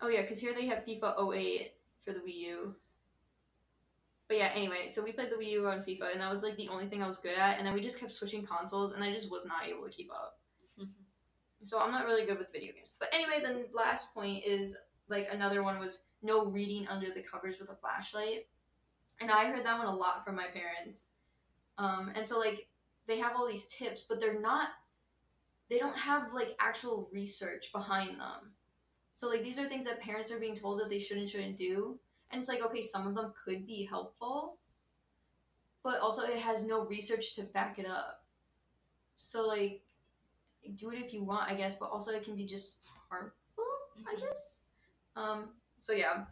Oh 0.01 0.09
yeah, 0.09 0.23
because 0.23 0.41
here 0.41 0.53
they 0.53 0.65
have 0.65 0.83
FIFA 0.83 1.33
08 1.33 1.71
for 2.03 2.11
the 2.11 2.19
Wii 2.19 2.35
U. 2.47 2.75
But 4.27 4.39
yeah, 4.39 4.51
anyway, 4.53 4.89
so 4.89 5.01
we 5.01 5.13
played 5.13 5.31
the 5.31 5.37
Wii 5.37 5.51
U 5.51 5.67
on 5.67 5.85
FIFA, 5.85 6.11
and 6.11 6.19
that 6.19 6.29
was 6.29 6.43
like 6.43 6.57
the 6.57 6.67
only 6.67 6.89
thing 6.89 7.01
I 7.01 7.07
was 7.07 7.17
good 7.17 7.37
at, 7.37 7.59
and 7.59 7.65
then 7.65 7.73
we 7.73 7.79
just 7.79 7.97
kept 7.97 8.11
switching 8.11 8.45
consoles, 8.45 8.91
and 8.91 9.01
I 9.01 9.13
just 9.13 9.31
was 9.31 9.45
not 9.45 9.65
able 9.65 9.85
to 9.85 9.89
keep 9.89 10.11
up. 10.11 10.38
So 11.63 11.79
I'm 11.79 11.91
not 11.91 12.05
really 12.05 12.25
good 12.25 12.37
with 12.37 12.51
video 12.53 12.73
games. 12.73 12.95
But 12.99 13.09
anyway, 13.13 13.41
the 13.41 13.67
last 13.73 14.13
point 14.13 14.43
is 14.45 14.77
like 15.09 15.27
another 15.31 15.63
one 15.63 15.79
was 15.79 16.03
no 16.21 16.45
reading 16.45 16.87
under 16.87 17.07
the 17.07 17.23
covers 17.23 17.59
with 17.59 17.69
a 17.69 17.75
flashlight. 17.75 18.47
And 19.21 19.29
I 19.29 19.45
heard 19.45 19.65
that 19.65 19.77
one 19.77 19.87
a 19.87 19.95
lot 19.95 20.23
from 20.25 20.35
my 20.35 20.47
parents. 20.53 21.07
Um, 21.77 22.11
and 22.15 22.27
so 22.27 22.37
like 22.37 22.67
they 23.07 23.17
have 23.19 23.33
all 23.35 23.47
these 23.47 23.65
tips, 23.65 24.05
but 24.07 24.19
they're 24.19 24.39
not 24.39 24.69
they 25.69 25.77
don't 25.77 25.97
have 25.97 26.33
like 26.33 26.55
actual 26.59 27.09
research 27.13 27.71
behind 27.71 28.19
them. 28.19 28.53
So 29.13 29.27
like 29.27 29.43
these 29.43 29.59
are 29.59 29.67
things 29.67 29.85
that 29.85 29.99
parents 29.99 30.31
are 30.31 30.39
being 30.39 30.55
told 30.55 30.79
that 30.79 30.89
they 30.89 30.99
should 30.99 31.17
and 31.17 31.29
shouldn't 31.29 31.57
do. 31.57 31.99
And 32.31 32.39
it's 32.39 32.49
like, 32.49 32.61
okay, 32.65 32.81
some 32.81 33.07
of 33.07 33.15
them 33.15 33.33
could 33.43 33.67
be 33.67 33.85
helpful, 33.85 34.57
but 35.83 35.99
also 35.99 36.23
it 36.23 36.37
has 36.37 36.63
no 36.63 36.87
research 36.87 37.35
to 37.35 37.43
back 37.43 37.79
it 37.79 37.85
up. 37.85 38.23
So 39.15 39.45
like 39.45 39.81
do 40.75 40.91
it 40.91 40.99
if 40.99 41.13
you 41.13 41.23
want, 41.23 41.51
I 41.51 41.55
guess, 41.55 41.75
but 41.75 41.89
also 41.89 42.11
it 42.11 42.23
can 42.23 42.35
be 42.35 42.45
just 42.45 42.85
harmful, 43.09 43.33
I 44.07 44.15
Mhm. 44.15 44.19
guess. 44.19 44.55
Um, 45.15 45.55
so 45.79 45.93
yeah. 45.93 46.25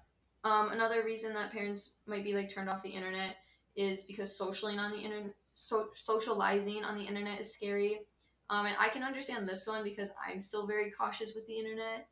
Um, 0.44 0.72
another 0.72 1.04
reason 1.04 1.34
that 1.34 1.52
parents 1.52 1.94
might 2.06 2.24
be 2.24 2.34
like 2.34 2.50
turned 2.50 2.70
off 2.70 2.84
the 2.84 2.90
internet 2.90 3.38
is 3.76 4.04
because 4.04 4.38
socializing 4.38 4.80
on 4.80 4.92
the 4.92 5.00
internet, 5.00 5.36
so 5.56 5.90
socializing 5.94 6.84
on 6.84 6.96
the 6.98 7.04
internet 7.04 7.40
is 7.40 7.52
scary. 7.52 8.08
Um, 8.50 8.66
and 8.66 8.76
I 8.80 8.90
can 8.90 9.04
understand 9.04 9.48
this 9.48 9.68
one 9.68 9.84
because 9.84 10.10
I'm 10.26 10.40
still 10.40 10.68
very 10.68 10.92
cautious 10.92 11.36
with 11.36 11.46
the 11.48 11.58
internet. 11.58 12.08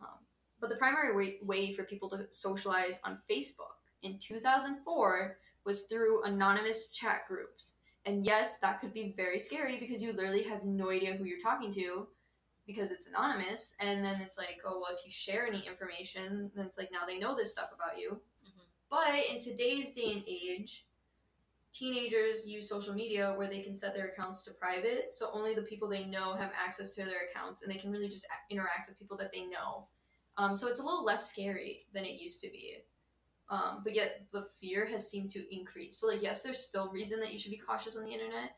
Um, 0.00 0.18
but 0.60 0.68
the 0.68 0.76
primary 0.76 1.16
way, 1.16 1.38
way 1.42 1.72
for 1.74 1.84
people 1.84 2.08
to 2.10 2.32
socialize 2.32 3.00
on 3.02 3.20
Facebook 3.28 3.74
in 4.02 4.18
2004 4.18 5.38
was 5.64 5.82
through 5.86 6.22
anonymous 6.22 6.86
chat 6.88 7.26
groups. 7.26 7.74
And 8.06 8.24
yes, 8.24 8.56
that 8.58 8.80
could 8.80 8.94
be 8.94 9.14
very 9.16 9.38
scary 9.38 9.78
because 9.80 10.02
you 10.02 10.12
literally 10.12 10.44
have 10.44 10.64
no 10.64 10.90
idea 10.90 11.14
who 11.14 11.24
you're 11.24 11.40
talking 11.40 11.72
to 11.72 12.06
because 12.66 12.90
it's 12.92 13.06
anonymous. 13.06 13.74
And 13.80 14.04
then 14.04 14.20
it's 14.20 14.38
like, 14.38 14.60
oh, 14.64 14.78
well, 14.80 14.96
if 14.96 15.04
you 15.04 15.10
share 15.10 15.46
any 15.46 15.66
information, 15.66 16.50
then 16.54 16.66
it's 16.66 16.78
like 16.78 16.90
now 16.92 17.04
they 17.06 17.18
know 17.18 17.36
this 17.36 17.52
stuff 17.52 17.70
about 17.74 17.98
you. 17.98 18.20
Mhm. 18.44 18.62
But 18.88 19.24
in 19.28 19.40
today's 19.40 19.92
day 19.92 20.12
and 20.12 20.24
age, 20.26 20.86
teenagers 21.72 22.46
use 22.46 22.68
social 22.68 22.94
media 22.94 23.34
where 23.36 23.48
they 23.48 23.60
can 23.60 23.76
set 23.76 23.94
their 23.94 24.06
accounts 24.06 24.44
to 24.44 24.52
private. 24.52 25.12
So 25.12 25.30
only 25.32 25.54
the 25.54 25.62
people 25.62 25.88
they 25.88 26.04
know 26.06 26.34
have 26.34 26.52
access 26.54 26.94
to 26.94 27.04
their 27.04 27.28
accounts 27.30 27.62
and 27.62 27.70
they 27.70 27.78
can 27.78 27.90
really 27.90 28.08
just 28.08 28.26
interact 28.50 28.88
with 28.88 28.98
people 28.98 29.16
that 29.18 29.32
they 29.32 29.46
know. 29.46 29.88
Um, 30.38 30.54
so 30.54 30.68
it's 30.68 30.80
a 30.80 30.84
little 30.84 31.04
less 31.04 31.28
scary 31.28 31.86
than 31.92 32.04
it 32.04 32.20
used 32.20 32.40
to 32.42 32.50
be. 32.50 32.78
Um, 33.48 33.82
but 33.84 33.94
yet 33.94 34.26
the 34.32 34.46
fear 34.60 34.86
has 34.86 35.08
seemed 35.08 35.30
to 35.32 35.54
increase. 35.54 35.98
So 35.98 36.08
like 36.08 36.22
yes, 36.22 36.42
there's 36.42 36.58
still 36.58 36.90
reason 36.92 37.20
that 37.20 37.32
you 37.32 37.38
should 37.38 37.52
be 37.52 37.58
cautious 37.58 37.96
on 37.96 38.04
the 38.04 38.12
internet, 38.12 38.56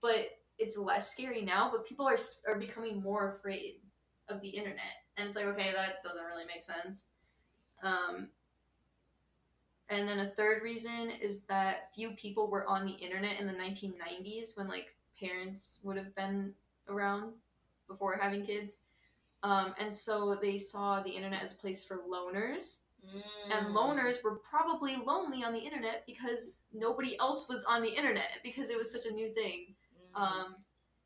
but 0.00 0.38
it's 0.58 0.76
less 0.76 1.10
scary 1.10 1.42
now. 1.42 1.70
But 1.70 1.86
people 1.86 2.06
are 2.06 2.18
are 2.48 2.58
becoming 2.58 3.02
more 3.02 3.36
afraid 3.36 3.74
of 4.28 4.40
the 4.40 4.48
internet, 4.48 5.04
and 5.16 5.26
it's 5.26 5.36
like 5.36 5.44
okay, 5.46 5.72
that 5.74 6.02
doesn't 6.02 6.24
really 6.24 6.46
make 6.46 6.62
sense. 6.62 7.04
Um, 7.82 8.28
and 9.90 10.08
then 10.08 10.20
a 10.20 10.30
third 10.30 10.62
reason 10.62 11.10
is 11.20 11.40
that 11.48 11.92
few 11.94 12.12
people 12.12 12.50
were 12.50 12.66
on 12.66 12.86
the 12.86 12.92
internet 12.92 13.40
in 13.40 13.46
the 13.46 13.52
1990s 13.52 14.56
when 14.56 14.68
like 14.68 14.94
parents 15.20 15.80
would 15.82 15.96
have 15.96 16.14
been 16.14 16.54
around 16.88 17.32
before 17.88 18.16
having 18.16 18.46
kids. 18.46 18.78
Um, 19.42 19.74
and 19.78 19.92
so 19.92 20.36
they 20.40 20.58
saw 20.58 21.02
the 21.02 21.10
internet 21.10 21.42
as 21.42 21.52
a 21.52 21.56
place 21.56 21.84
for 21.84 21.98
loners 22.08 22.78
and 23.50 23.66
Mm. 23.68 23.74
loners 23.74 24.22
were 24.22 24.36
probably 24.36 24.96
lonely 24.96 25.42
on 25.42 25.52
the 25.52 25.60
internet 25.60 26.04
because 26.06 26.60
nobody 26.72 27.18
else 27.18 27.48
was 27.48 27.64
on 27.64 27.82
the 27.82 27.90
internet 27.90 28.40
because 28.42 28.70
it 28.70 28.76
was 28.76 28.90
such 28.90 29.06
a 29.06 29.10
new 29.10 29.32
thing. 29.34 29.74
Mm. 30.14 30.20
Um, 30.20 30.56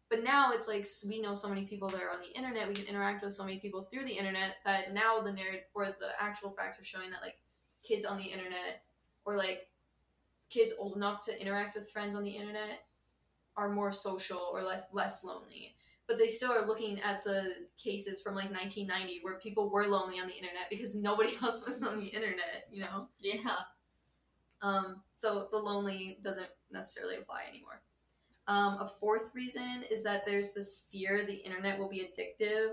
but 0.08 0.22
now 0.22 0.52
it's 0.52 0.68
like 0.68 0.86
we 1.08 1.20
know 1.20 1.34
so 1.34 1.48
many 1.48 1.66
people 1.66 1.88
that 1.88 2.02
are 2.02 2.10
on 2.10 2.20
the 2.20 2.36
internet. 2.36 2.68
We 2.68 2.74
can 2.74 2.84
interact 2.84 3.24
with 3.24 3.32
so 3.32 3.44
many 3.44 3.58
people 3.58 3.82
through 3.84 4.04
the 4.04 4.12
internet 4.12 4.56
that 4.64 4.92
now 4.92 5.20
the 5.20 5.32
narrative 5.32 5.64
or 5.74 5.86
the 5.86 6.10
actual 6.20 6.50
facts 6.50 6.78
are 6.78 6.84
showing 6.84 7.10
that 7.10 7.22
like 7.22 7.38
kids 7.82 8.04
on 8.04 8.18
the 8.18 8.24
internet 8.24 8.84
or 9.24 9.36
like 9.36 9.68
kids 10.50 10.72
old 10.78 10.96
enough 10.96 11.24
to 11.24 11.40
interact 11.40 11.74
with 11.74 11.90
friends 11.90 12.14
on 12.14 12.22
the 12.22 12.30
internet 12.30 12.86
are 13.56 13.68
more 13.68 13.92
social 13.92 14.50
or 14.52 14.62
less 14.62 14.84
less 14.92 15.24
lonely. 15.24 15.74
But 16.06 16.18
they 16.18 16.28
still 16.28 16.52
are 16.52 16.66
looking 16.66 17.00
at 17.00 17.24
the 17.24 17.66
cases 17.82 18.20
from 18.20 18.34
like 18.34 18.50
1990 18.50 19.20
where 19.22 19.38
people 19.38 19.70
were 19.70 19.86
lonely 19.86 20.20
on 20.20 20.26
the 20.26 20.34
internet 20.34 20.68
because 20.68 20.94
nobody 20.94 21.34
else 21.42 21.64
was 21.66 21.82
on 21.82 21.98
the 21.98 22.06
internet, 22.06 22.68
you 22.70 22.80
know. 22.80 23.08
yeah. 23.18 23.56
Um, 24.60 25.02
so 25.14 25.46
the 25.50 25.58
lonely 25.58 26.18
doesn't 26.22 26.48
necessarily 26.70 27.16
apply 27.16 27.42
anymore. 27.48 27.82
Um, 28.46 28.74
a 28.74 28.90
fourth 29.00 29.30
reason 29.34 29.84
is 29.90 30.02
that 30.04 30.22
there's 30.26 30.52
this 30.52 30.82
fear 30.92 31.24
the 31.26 31.36
internet 31.36 31.78
will 31.78 31.88
be 31.88 32.06
addictive, 32.06 32.72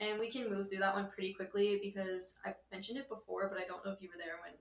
and 0.00 0.18
we 0.18 0.30
can 0.30 0.50
move 0.50 0.68
through 0.68 0.78
that 0.78 0.94
one 0.94 1.08
pretty 1.10 1.32
quickly 1.32 1.78
because 1.82 2.34
I've 2.44 2.56
mentioned 2.72 2.98
it 2.98 3.08
before, 3.08 3.48
but 3.48 3.58
I 3.58 3.66
don't 3.66 3.84
know 3.84 3.92
if 3.92 4.02
you 4.02 4.08
were 4.08 4.18
there 4.18 4.38
when 4.42 4.54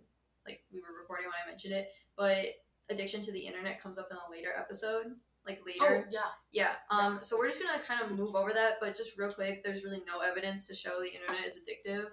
like 0.46 0.62
we 0.72 0.80
were 0.80 1.00
recording 1.00 1.26
when 1.26 1.34
I 1.44 1.50
mentioned 1.50 1.74
it. 1.74 1.90
But 2.18 2.46
addiction 2.90 3.22
to 3.24 3.32
the 3.32 3.40
internet 3.40 3.82
comes 3.82 3.98
up 3.98 4.08
in 4.12 4.18
a 4.18 4.32
later 4.32 4.50
episode, 4.58 5.16
like 5.46 5.62
later. 5.66 6.06
Oh 6.06 6.10
yeah. 6.10 6.20
Yeah. 6.52 6.74
Um. 6.90 7.20
So 7.22 7.38
we're 7.38 7.48
just 7.48 7.62
gonna 7.62 7.84
kind 7.84 8.02
of 8.02 8.18
move 8.18 8.36
over 8.36 8.54
that, 8.54 8.74
but 8.80 8.96
just 8.96 9.18
real 9.18 9.34
quick, 9.34 9.64
there's 9.64 9.84
really 9.84 10.04
no 10.08 10.20
evidence 10.20 10.68
to 10.68 10.76
show 10.76 11.00
the 11.00 11.12
internet 11.12 11.48
is 11.48 11.60
addictive. 11.60 12.06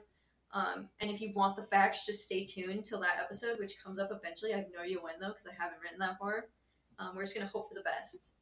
Um. 0.52 0.88
And 1.00 1.10
if 1.10 1.20
you 1.20 1.32
want 1.34 1.56
the 1.56 1.62
facts, 1.62 2.06
just 2.06 2.24
stay 2.24 2.44
tuned 2.44 2.84
till 2.84 3.00
that 3.00 3.18
episode, 3.22 3.58
which 3.58 3.82
comes 3.82 3.98
up 3.98 4.10
eventually. 4.10 4.54
I 4.54 4.58
have 4.58 4.66
no 4.74 4.82
idea 4.82 4.98
when 5.00 5.14
though, 5.20 5.28
because 5.28 5.46
I 5.46 5.62
haven't 5.62 5.80
written 5.82 5.98
that 5.98 6.18
far. 6.18 6.46
Um. 6.98 7.14
We're 7.14 7.22
just 7.22 7.34
gonna 7.34 7.46
hope 7.46 7.68
for 7.68 7.74
the 7.74 7.82
best. 7.82 8.32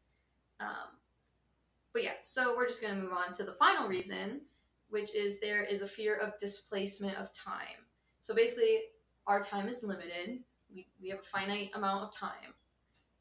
Um. 0.60 0.96
But 1.92 2.04
yeah, 2.04 2.12
so 2.20 2.54
we're 2.56 2.66
just 2.66 2.82
gonna 2.82 3.00
move 3.00 3.12
on 3.12 3.32
to 3.34 3.44
the 3.44 3.54
final 3.54 3.88
reason, 3.88 4.42
which 4.90 5.14
is 5.14 5.40
there 5.40 5.64
is 5.64 5.82
a 5.82 5.88
fear 5.88 6.16
of 6.16 6.38
displacement 6.38 7.16
of 7.18 7.32
time. 7.32 7.86
So 8.20 8.34
basically, 8.34 8.80
our 9.26 9.42
time 9.42 9.68
is 9.68 9.82
limited. 9.82 10.40
We 10.72 10.86
we 11.02 11.08
have 11.10 11.20
a 11.20 11.22
finite 11.22 11.70
amount 11.74 12.04
of 12.04 12.12
time. 12.12 12.54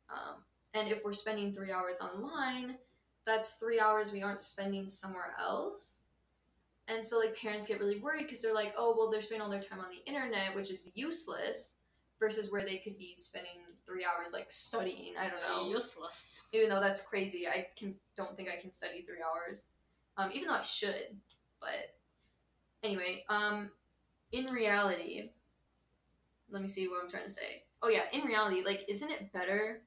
Um, 0.10 0.44
and 0.76 0.90
if 0.90 1.04
we're 1.04 1.14
spending 1.14 1.54
three 1.54 1.72
hours 1.72 2.00
online, 2.02 2.78
that's 3.26 3.54
three 3.54 3.80
hours 3.80 4.12
we 4.12 4.22
aren't 4.22 4.42
spending 4.42 4.88
somewhere 4.88 5.34
else. 5.40 5.98
And 6.88 7.04
so, 7.04 7.18
like, 7.18 7.36
parents 7.36 7.66
get 7.66 7.80
really 7.80 8.00
worried 8.00 8.24
because 8.24 8.42
they're 8.42 8.54
like, 8.54 8.74
oh, 8.78 8.94
well, 8.96 9.10
they're 9.10 9.22
spending 9.22 9.42
all 9.42 9.50
their 9.50 9.62
time 9.62 9.80
on 9.80 9.90
the 9.90 10.08
internet, 10.08 10.56
which 10.56 10.70
is 10.70 10.92
useless, 10.94 11.74
versus 12.20 12.52
where 12.52 12.64
they 12.64 12.78
could 12.78 12.98
be 12.98 13.14
spending 13.16 13.54
three 13.88 14.06
hours, 14.06 14.34
like, 14.34 14.52
studying. 14.52 15.14
I 15.20 15.28
don't 15.28 15.42
know. 15.42 15.68
Useless. 15.70 16.44
Even 16.54 16.70
though 16.70 16.82
that's 16.82 17.02
crazy. 17.02 17.48
I 17.48 17.68
can 17.76 17.96
don't 18.16 18.38
think 18.38 18.50
I 18.50 18.62
can 18.62 18.72
study 18.72 19.02
three 19.02 19.24
hours. 19.26 19.66
Um, 20.18 20.30
even 20.34 20.48
though 20.48 20.56
I 20.56 20.62
should. 20.62 21.18
But 21.60 21.96
anyway, 22.84 23.24
um, 23.30 23.72
in 24.32 24.46
reality, 24.46 25.32
let 26.52 26.62
me 26.62 26.68
see 26.68 26.88
what 26.88 27.02
I'm 27.04 27.10
trying 27.10 27.24
to 27.24 27.32
say. 27.32 27.64
Oh 27.82 27.90
yeah, 27.90 28.04
in 28.14 28.26
reality, 28.26 28.62
like, 28.64 28.86
isn't 28.88 29.10
it 29.10 29.34
better 29.34 29.82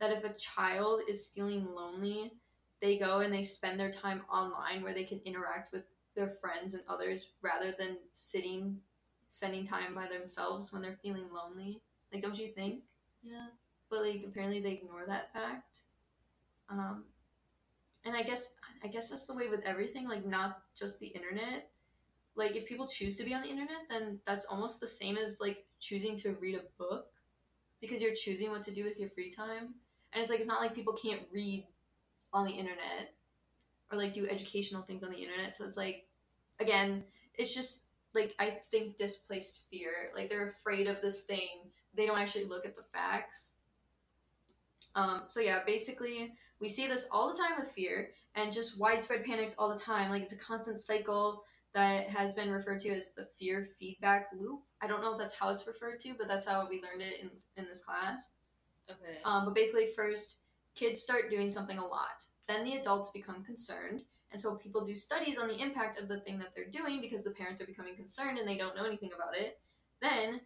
that 0.00 0.12
if 0.12 0.24
a 0.24 0.34
child 0.34 1.02
is 1.08 1.28
feeling 1.28 1.66
lonely, 1.66 2.32
they 2.80 2.98
go 2.98 3.20
and 3.20 3.32
they 3.32 3.42
spend 3.42 3.78
their 3.78 3.90
time 3.90 4.22
online 4.32 4.82
where 4.82 4.94
they 4.94 5.04
can 5.04 5.20
interact 5.24 5.72
with 5.72 5.84
their 6.14 6.36
friends 6.40 6.74
and 6.74 6.82
others 6.88 7.32
rather 7.42 7.74
than 7.78 7.98
sitting, 8.12 8.78
spending 9.28 9.66
time 9.66 9.94
by 9.94 10.06
themselves 10.06 10.72
when 10.72 10.82
they're 10.82 10.98
feeling 11.02 11.28
lonely? 11.32 11.80
Like, 12.12 12.22
don't 12.22 12.38
you 12.38 12.48
think? 12.48 12.82
Yeah. 13.22 13.46
But 13.90 14.02
like, 14.02 14.22
apparently 14.26 14.60
they 14.60 14.72
ignore 14.72 15.06
that 15.06 15.32
fact. 15.32 15.80
Um, 16.68 17.04
and 18.04 18.14
I 18.14 18.22
guess 18.22 18.48
I 18.82 18.88
guess 18.88 19.10
that's 19.10 19.26
the 19.26 19.34
way 19.34 19.48
with 19.48 19.64
everything. 19.64 20.08
Like, 20.08 20.24
not 20.24 20.62
just 20.78 20.98
the 21.00 21.08
internet. 21.08 21.70
Like, 22.36 22.54
if 22.54 22.66
people 22.66 22.86
choose 22.86 23.16
to 23.16 23.24
be 23.24 23.34
on 23.34 23.42
the 23.42 23.48
internet, 23.48 23.88
then 23.90 24.20
that's 24.26 24.46
almost 24.46 24.80
the 24.80 24.86
same 24.86 25.16
as 25.16 25.38
like 25.40 25.66
choosing 25.80 26.16
to 26.18 26.36
read 26.40 26.54
a 26.54 26.62
book 26.78 27.06
because 27.80 28.00
you're 28.00 28.14
choosing 28.14 28.50
what 28.50 28.62
to 28.64 28.74
do 28.74 28.84
with 28.84 28.98
your 28.98 29.10
free 29.10 29.30
time. 29.30 29.74
And 30.12 30.20
it's 30.22 30.30
like 30.30 30.40
it's 30.40 30.48
not 30.48 30.60
like 30.60 30.74
people 30.74 30.94
can't 30.94 31.22
read 31.32 31.66
on 32.32 32.46
the 32.46 32.52
internet 32.52 33.14
or 33.90 33.98
like 33.98 34.12
do 34.12 34.26
educational 34.28 34.82
things 34.82 35.02
on 35.02 35.10
the 35.10 35.18
internet. 35.18 35.56
So 35.56 35.64
it's 35.66 35.76
like 35.76 36.06
again, 36.60 37.04
it's 37.36 37.54
just 37.54 37.84
like 38.14 38.34
I 38.38 38.58
think 38.70 38.96
displaced 38.96 39.66
fear. 39.70 39.90
Like 40.14 40.30
they're 40.30 40.48
afraid 40.48 40.86
of 40.86 41.00
this 41.00 41.22
thing. 41.22 41.70
They 41.94 42.06
don't 42.06 42.18
actually 42.18 42.44
look 42.44 42.66
at 42.66 42.76
the 42.76 42.84
facts. 42.92 43.54
Um, 44.94 45.22
so 45.28 45.40
yeah, 45.40 45.60
basically 45.66 46.34
we 46.60 46.68
see 46.68 46.86
this 46.86 47.06
all 47.10 47.32
the 47.32 47.38
time 47.38 47.52
with 47.58 47.70
fear 47.72 48.10
and 48.34 48.52
just 48.52 48.80
widespread 48.80 49.24
panics 49.24 49.54
all 49.58 49.68
the 49.68 49.78
time. 49.78 50.10
Like 50.10 50.22
it's 50.22 50.32
a 50.32 50.38
constant 50.38 50.80
cycle 50.80 51.44
that 51.74 52.08
has 52.08 52.34
been 52.34 52.50
referred 52.50 52.80
to 52.80 52.88
as 52.90 53.12
the 53.16 53.28
fear 53.38 53.68
feedback 53.78 54.28
loop. 54.38 54.62
I 54.80 54.86
don't 54.86 55.02
know 55.02 55.12
if 55.12 55.18
that's 55.18 55.38
how 55.38 55.50
it's 55.50 55.66
referred 55.66 56.00
to, 56.00 56.14
but 56.18 56.28
that's 56.28 56.46
how 56.46 56.66
we 56.68 56.76
learned 56.82 57.02
it 57.02 57.20
in 57.20 57.30
in 57.56 57.68
this 57.68 57.80
class. 57.80 58.30
Okay. 58.90 59.18
Um, 59.24 59.44
but 59.44 59.54
basically, 59.54 59.88
first, 59.94 60.36
kids 60.74 61.02
start 61.02 61.30
doing 61.30 61.50
something 61.50 61.78
a 61.78 61.84
lot. 61.84 62.24
Then 62.48 62.64
the 62.64 62.76
adults 62.76 63.10
become 63.10 63.44
concerned. 63.44 64.04
And 64.32 64.40
so 64.40 64.56
people 64.56 64.84
do 64.84 64.94
studies 64.94 65.38
on 65.38 65.48
the 65.48 65.60
impact 65.60 65.98
of 66.00 66.08
the 66.08 66.20
thing 66.20 66.38
that 66.38 66.48
they're 66.54 66.66
doing 66.70 67.00
because 67.00 67.24
the 67.24 67.30
parents 67.30 67.60
are 67.62 67.66
becoming 67.66 67.96
concerned 67.96 68.38
and 68.38 68.46
they 68.46 68.58
don't 68.58 68.76
know 68.76 68.84
anything 68.84 69.10
about 69.14 69.36
it. 69.36 69.58
Then 70.02 70.40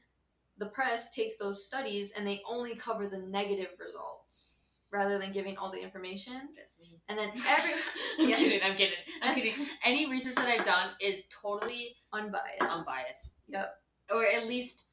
the 0.58 0.66
press 0.66 1.10
takes 1.10 1.34
those 1.36 1.64
studies 1.64 2.12
and 2.16 2.26
they 2.26 2.40
only 2.48 2.76
cover 2.76 3.08
the 3.08 3.18
negative 3.18 3.70
results 3.80 4.56
rather 4.92 5.18
than 5.18 5.32
giving 5.32 5.56
all 5.56 5.72
the 5.72 5.82
information. 5.82 6.48
That's 6.56 6.76
me. 6.80 7.00
And 7.08 7.18
then 7.18 7.28
every 7.48 7.72
I'm 8.20 8.28
Yeah. 8.28 8.36
kidding. 8.36 8.60
I'm 8.62 8.76
kidding. 8.76 8.98
I'm 9.22 9.34
kidding. 9.34 9.54
Any 9.84 10.08
research 10.10 10.36
that 10.36 10.48
I've 10.48 10.64
done 10.66 10.90
is 11.00 11.22
totally 11.30 11.96
unbiased. 12.12 12.62
unbiased, 12.62 13.28
Yep. 13.48 13.74
or 14.14 14.24
at 14.26 14.46
least 14.46 14.84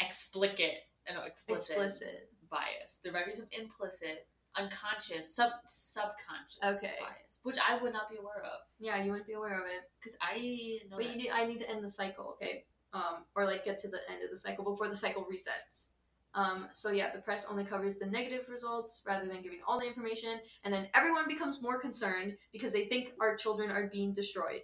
explicit. 0.00 0.78
No, 1.12 1.22
explicit. 1.22 1.76
Explicit. 1.76 2.30
Bias. 2.50 3.00
There 3.02 3.12
might 3.12 3.26
be 3.26 3.32
some 3.32 3.48
implicit, 3.58 4.26
unconscious, 4.56 5.34
sub 5.34 5.52
subconscious 5.66 6.82
Okay. 6.84 6.94
bias, 7.00 7.40
which 7.42 7.56
I 7.66 7.76
would 7.82 7.92
not 7.92 8.08
be 8.10 8.16
aware 8.16 8.42
of 8.44 8.60
Yeah, 8.78 9.02
you 9.02 9.10
wouldn't 9.10 9.26
be 9.26 9.34
aware 9.34 9.60
of 9.60 9.66
it. 9.66 9.90
because 10.00 10.16
I 10.20 10.78
know. 10.88 10.96
But 10.96 11.06
you 11.06 11.16
need, 11.16 11.30
I 11.30 11.46
need 11.46 11.58
to 11.60 11.70
end 11.70 11.84
the 11.84 11.90
cycle, 11.90 12.36
okay? 12.40 12.64
Um, 12.92 13.24
or 13.34 13.44
like 13.44 13.64
get 13.64 13.78
to 13.80 13.88
the 13.88 13.98
end 14.10 14.22
of 14.22 14.30
the 14.30 14.36
cycle 14.36 14.64
before 14.64 14.88
the 14.88 14.96
cycle 14.96 15.26
resets. 15.30 15.88
Um, 16.34 16.68
so 16.72 16.90
yeah, 16.90 17.12
the 17.14 17.22
press 17.22 17.44
only 17.48 17.64
covers 17.64 17.96
the 17.96 18.06
negative 18.06 18.48
results 18.48 19.02
rather 19.06 19.26
than 19.26 19.40
giving 19.42 19.60
all 19.66 19.78
the 19.80 19.86
information, 19.86 20.40
and 20.64 20.72
then 20.74 20.88
everyone 20.94 21.26
becomes 21.28 21.62
more 21.62 21.78
concerned 21.80 22.36
because 22.52 22.72
they 22.72 22.86
think 22.86 23.12
our 23.20 23.36
children 23.36 23.70
are 23.70 23.88
being 23.88 24.12
destroyed 24.12 24.62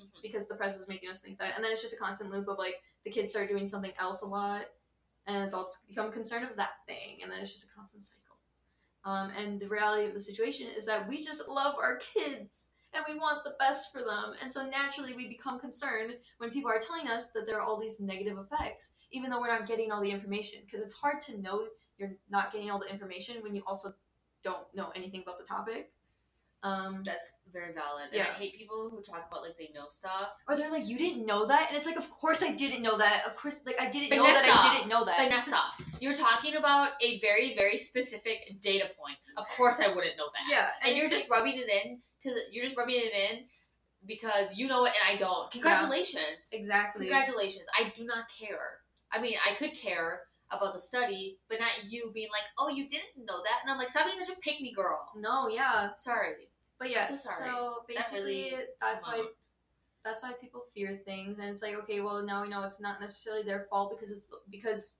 Mhm. 0.00 0.22
because 0.22 0.48
the 0.48 0.56
press 0.56 0.74
is 0.76 0.88
making 0.88 1.08
us 1.10 1.20
think 1.20 1.38
that, 1.38 1.54
and 1.54 1.64
then 1.64 1.72
it's 1.72 1.82
just 1.82 1.94
a 1.94 1.96
constant 1.96 2.30
loop 2.30 2.48
of 2.48 2.58
like 2.58 2.82
the 3.04 3.10
kids 3.12 3.30
start 3.30 3.48
doing 3.48 3.68
something 3.68 3.92
else 3.96 4.22
a 4.22 4.26
lot, 4.26 4.66
and 5.26 5.48
adults 5.48 5.78
become 5.88 6.12
concerned 6.12 6.48
of 6.48 6.56
that 6.56 6.84
thing, 6.86 7.18
and 7.22 7.30
then 7.30 7.40
it's 7.40 7.52
just 7.52 7.64
a 7.64 7.74
constant 7.74 8.04
cycle. 8.04 8.20
Um, 9.04 9.30
and 9.36 9.60
the 9.60 9.68
reality 9.68 10.08
of 10.08 10.14
the 10.14 10.20
situation 10.20 10.66
is 10.66 10.86
that 10.86 11.08
we 11.08 11.20
just 11.20 11.46
love 11.48 11.74
our 11.78 11.98
kids 12.14 12.70
and 12.94 13.04
we 13.08 13.18
want 13.18 13.44
the 13.44 13.54
best 13.58 13.92
for 13.92 13.98
them. 13.98 14.34
And 14.40 14.52
so 14.52 14.64
naturally, 14.66 15.14
we 15.14 15.28
become 15.28 15.58
concerned 15.58 16.14
when 16.38 16.50
people 16.50 16.70
are 16.70 16.80
telling 16.80 17.08
us 17.08 17.28
that 17.34 17.44
there 17.46 17.58
are 17.58 17.62
all 17.62 17.80
these 17.80 18.00
negative 18.00 18.38
effects, 18.38 18.90
even 19.10 19.30
though 19.30 19.40
we're 19.40 19.48
not 19.48 19.66
getting 19.66 19.90
all 19.90 20.00
the 20.00 20.10
information. 20.10 20.60
Because 20.64 20.82
it's 20.82 20.94
hard 20.94 21.20
to 21.22 21.40
know 21.40 21.66
you're 21.98 22.16
not 22.30 22.52
getting 22.52 22.70
all 22.70 22.78
the 22.78 22.90
information 22.90 23.42
when 23.42 23.54
you 23.54 23.62
also 23.66 23.92
don't 24.42 24.66
know 24.74 24.90
anything 24.94 25.22
about 25.22 25.38
the 25.38 25.44
topic. 25.44 25.90
Um, 26.64 27.02
That's 27.04 27.34
very 27.52 27.74
valid. 27.74 28.08
And 28.10 28.14
Yeah. 28.14 28.30
I 28.30 28.32
hate 28.32 28.54
people 28.54 28.88
who 28.88 29.02
talk 29.02 29.28
about 29.28 29.42
like 29.42 29.56
they 29.58 29.70
know 29.74 29.86
stuff. 29.88 30.32
or 30.48 30.56
they're 30.56 30.70
like, 30.70 30.88
"You 30.88 30.96
didn't 30.96 31.26
know 31.26 31.44
that," 31.46 31.68
and 31.68 31.76
it's 31.76 31.86
like, 31.86 31.98
"Of 31.98 32.08
course 32.08 32.42
I 32.42 32.52
didn't 32.52 32.80
know 32.82 32.96
that. 32.96 33.26
Of 33.26 33.36
course, 33.36 33.60
like 33.66 33.78
I 33.78 33.90
didn't 33.90 34.08
But 34.08 34.16
know 34.16 34.24
that 34.24 34.44
I 34.48 34.74
didn't 34.74 34.88
know 34.88 35.04
that." 35.04 35.16
Vanessa, 35.18 35.60
you're 36.00 36.14
talking 36.14 36.56
about 36.56 36.92
a 37.02 37.20
very, 37.20 37.54
very 37.54 37.76
specific 37.76 38.38
data 38.62 38.86
point. 38.98 39.18
Of 39.36 39.46
course, 39.48 39.78
I 39.78 39.88
wouldn't 39.88 40.16
know 40.16 40.30
that. 40.32 40.44
Yeah, 40.48 40.70
and, 40.80 40.88
and 40.88 40.96
you're 40.96 41.10
just 41.10 41.28
rubbing 41.28 41.58
it 41.58 41.68
in 41.68 42.00
to 42.22 42.30
the, 42.30 42.40
you're 42.50 42.64
just 42.64 42.78
rubbing 42.78 42.96
it 42.96 43.12
in 43.12 43.44
because 44.06 44.56
you 44.56 44.66
know 44.66 44.86
it 44.86 44.94
and 44.98 45.14
I 45.14 45.18
don't. 45.18 45.50
Congratulations, 45.50 46.48
exactly. 46.50 47.06
congratulations. 47.06 47.66
I 47.78 47.90
do 47.90 48.04
not 48.04 48.24
care. 48.40 48.80
I 49.12 49.20
mean, 49.20 49.36
I 49.46 49.54
could 49.54 49.74
care 49.74 50.22
about 50.50 50.72
the 50.72 50.80
study, 50.80 51.38
but 51.48 51.60
not 51.60 51.70
you 51.92 52.10
being 52.14 52.30
like, 52.32 52.48
"Oh, 52.58 52.68
you 52.68 52.88
didn't 52.88 53.26
know 53.26 53.42
that," 53.42 53.58
and 53.62 53.70
I'm 53.70 53.76
like, 53.76 53.90
"Stop 53.90 54.06
being 54.06 54.18
such 54.18 54.34
a 54.34 54.40
pick 54.40 54.60
me 54.62 54.72
girl." 54.72 55.10
No, 55.16 55.48
yeah, 55.48 55.90
Sorry. 55.98 56.48
But 56.78 56.90
yeah. 56.90 57.06
so 57.08 57.14
So, 57.16 57.74
basically, 57.88 58.50
really- 58.52 58.64
that's 58.80 59.04
why 59.06 59.24
that's 60.04 60.22
why 60.22 60.32
people 60.38 60.66
fear 60.74 61.00
things, 61.06 61.38
and 61.38 61.48
it's 61.48 61.62
like, 61.62 61.74
okay, 61.74 62.00
well 62.00 62.22
now 62.26 62.42
we 62.42 62.50
know 62.50 62.62
it's 62.64 62.80
not 62.80 63.00
necessarily 63.00 63.42
their 63.42 63.66
fault 63.70 63.90
because 63.90 64.10
it's 64.10 64.26
because 64.50 64.92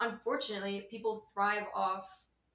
unfortunately 0.00 0.86
people 0.90 1.26
thrive 1.32 1.66
off 1.74 2.06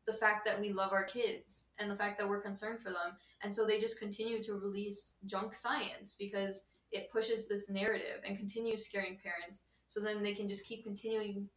the 0.06 0.14
fact 0.14 0.46
that 0.46 0.60
we 0.60 0.74
love 0.74 0.92
our 0.92 1.06
kids 1.06 1.66
and 1.80 1.90
the 1.90 1.96
fact 1.96 2.20
that 2.20 2.28
we're 2.28 2.42
concerned 2.42 2.80
for 2.80 2.90
them, 2.90 3.16
and 3.42 3.54
so 3.56 3.66
they 3.66 3.80
just 3.80 4.00
continue 4.00 4.44
to 4.44 4.54
release 4.54 5.16
junk 5.26 5.56
science 5.56 6.16
because 6.20 6.64
it 6.92 7.10
pushes 7.12 7.48
this 7.48 7.70
narrative 7.70 8.22
and 8.28 8.38
continues 8.38 8.86
scaring 8.86 9.18
parents. 9.24 9.64
So 9.88 10.00
then 10.02 10.22
they 10.24 10.34
can 10.36 10.48
just 10.50 10.66
keep 10.66 10.84
continuing 10.84 11.48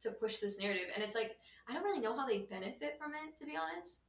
to 0.00 0.10
push 0.10 0.38
this 0.38 0.58
narrative, 0.58 0.88
and 0.94 1.04
it's 1.04 1.14
like 1.14 1.36
I 1.68 1.74
don't 1.74 1.84
really 1.84 2.00
know 2.00 2.16
how 2.16 2.26
they 2.26 2.46
benefit 2.50 2.96
from 2.98 3.12
it, 3.12 3.36
to 3.38 3.44
be 3.44 3.56
honest. 3.56 4.02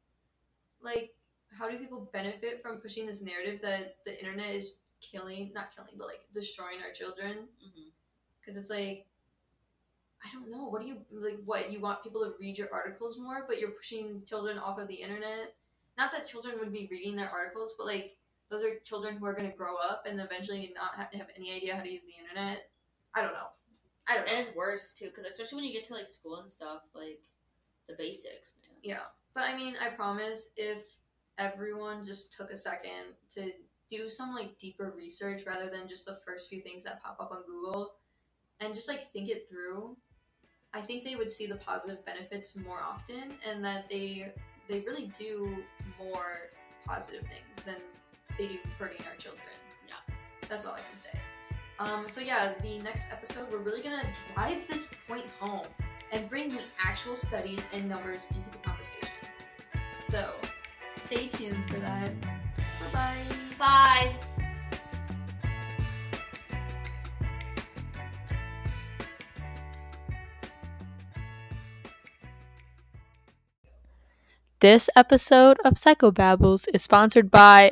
Like, 0.82 1.12
how 1.58 1.70
do 1.70 1.78
people 1.78 2.10
benefit 2.14 2.62
from 2.62 2.78
pushing 2.78 3.06
this 3.06 3.22
narrative 3.22 3.60
that 3.62 3.98
the 4.06 4.18
internet 4.20 4.56
is 4.56 4.76
killing, 5.02 5.52
not 5.54 5.76
killing, 5.76 5.94
but 5.98 6.08
like 6.08 6.22
destroying 6.34 6.80
our 6.86 6.92
children? 6.92 7.48
Mm-hmm. 7.64 7.90
Because 8.40 8.60
it's 8.60 8.70
like, 8.70 9.06
I 10.24 10.30
don't 10.34 10.50
know. 10.50 10.68
What 10.68 10.82
do 10.82 10.88
you 10.88 10.98
like? 11.12 11.40
What 11.46 11.72
you 11.72 11.82
want 11.82 12.04
people 12.04 12.22
to 12.22 12.32
read 12.40 12.58
your 12.58 12.74
articles 12.74 13.20
more, 13.20 13.44
but 13.48 13.60
you're 13.60 13.72
pushing 13.72 14.24
children 14.26 14.58
off 14.58 14.80
of 14.80 14.88
the 14.88 14.96
internet? 14.96 15.54
Not 15.98 16.12
that 16.12 16.26
children 16.26 16.56
would 16.60 16.72
be 16.74 16.88
reading 16.90 17.16
their 17.16 17.30
articles, 17.30 17.76
but 17.78 17.86
like 17.86 18.16
those 18.50 18.64
are 18.64 18.80
children 18.84 19.18
who 19.18 19.26
are 19.26 19.34
going 19.34 19.50
to 19.50 19.58
grow 19.58 19.76
up 19.76 20.04
and 20.08 20.20
eventually 20.20 20.74
not 20.76 20.96
have, 20.96 21.14
have 21.20 21.30
any 21.36 21.54
idea 21.54 21.76
how 21.76 21.84
to 21.84 21.92
use 21.92 22.04
the 22.04 22.22
internet. 22.22 22.70
I 23.16 23.22
don't 23.22 23.34
know. 23.34 23.48
I 24.08 24.16
don't 24.16 24.26
know. 24.26 24.32
And 24.32 24.46
it's 24.46 24.56
worse 24.56 24.94
too, 24.94 25.06
because 25.06 25.26
especially 25.26 25.58
when 25.58 25.66
you 25.66 25.74
get 25.74 25.84
to 25.86 25.94
like 25.94 26.08
school 26.08 26.40
and 26.40 26.50
stuff, 26.50 26.82
like 26.94 27.22
the 27.88 27.96
basics, 27.98 28.54
man. 28.62 28.78
Yeah. 28.82 29.06
But 29.34 29.44
I 29.46 29.56
mean, 29.56 29.76
I 29.80 29.96
promise 29.96 30.50
if 30.56 30.84
everyone 31.38 32.06
just 32.06 32.34
took 32.34 32.50
a 32.50 32.58
second 32.58 33.16
to 33.32 33.52
do 33.90 34.10
some 34.10 34.34
like 34.34 34.58
deeper 34.58 34.94
research 34.96 35.44
rather 35.46 35.70
than 35.70 35.88
just 35.88 36.06
the 36.06 36.18
first 36.26 36.50
few 36.50 36.62
things 36.62 36.84
that 36.84 37.02
pop 37.02 37.18
up 37.20 37.32
on 37.32 37.44
Google 37.46 37.96
and 38.60 38.74
just 38.74 38.88
like 38.88 39.02
think 39.12 39.30
it 39.30 39.48
through, 39.50 39.98
I 40.74 40.82
think 40.82 41.04
they 41.04 41.16
would 41.16 41.32
see 41.32 41.46
the 41.46 41.58
positive 41.58 42.06
benefits 42.06 42.56
more 42.56 42.80
often 42.82 43.36
and 43.48 43.64
that 43.64 43.90
they 43.90 44.34
they 44.68 44.80
really 44.82 45.12
do 45.18 45.58
more 46.00 46.50
positive 46.86 47.22
things 47.22 47.66
than 47.66 47.76
they 48.38 48.48
do 48.48 48.58
hurting 48.80 49.06
our 49.08 49.16
children. 49.18 49.44
Yeah. 49.88 50.16
That's 50.50 50.66
all 50.66 50.74
I 50.74 50.80
can 50.80 50.98
say. 50.98 51.20
Um, 51.80 52.10
so 52.10 52.22
yeah, 52.22 52.54
the 52.62 52.80
next 52.80 53.08
episode 53.12 53.52
we're 53.52 53.60
really 53.60 53.82
gonna 53.82 54.08
drive 54.34 54.68
this 54.68 54.88
point 55.08 55.26
home 55.40 55.68
and 56.12 56.30
bring 56.30 56.50
the 56.50 56.62
actual 56.84 57.16
studies 57.16 57.66
and 57.74 57.90
numbers 57.90 58.28
into 58.34 58.50
the 58.50 58.58
conversation. 58.60 59.10
So, 60.08 60.34
stay 60.94 61.28
tuned 61.28 61.70
for 61.70 61.80
that. 61.80 62.12
Bye 62.22 62.92
bye. 62.92 63.26
Bye. 63.58 64.16
This 74.60 74.90
episode 74.96 75.58
of 75.66 75.74
Psychobabbles 75.74 76.68
is 76.74 76.82
sponsored 76.84 77.30
by. 77.30 77.72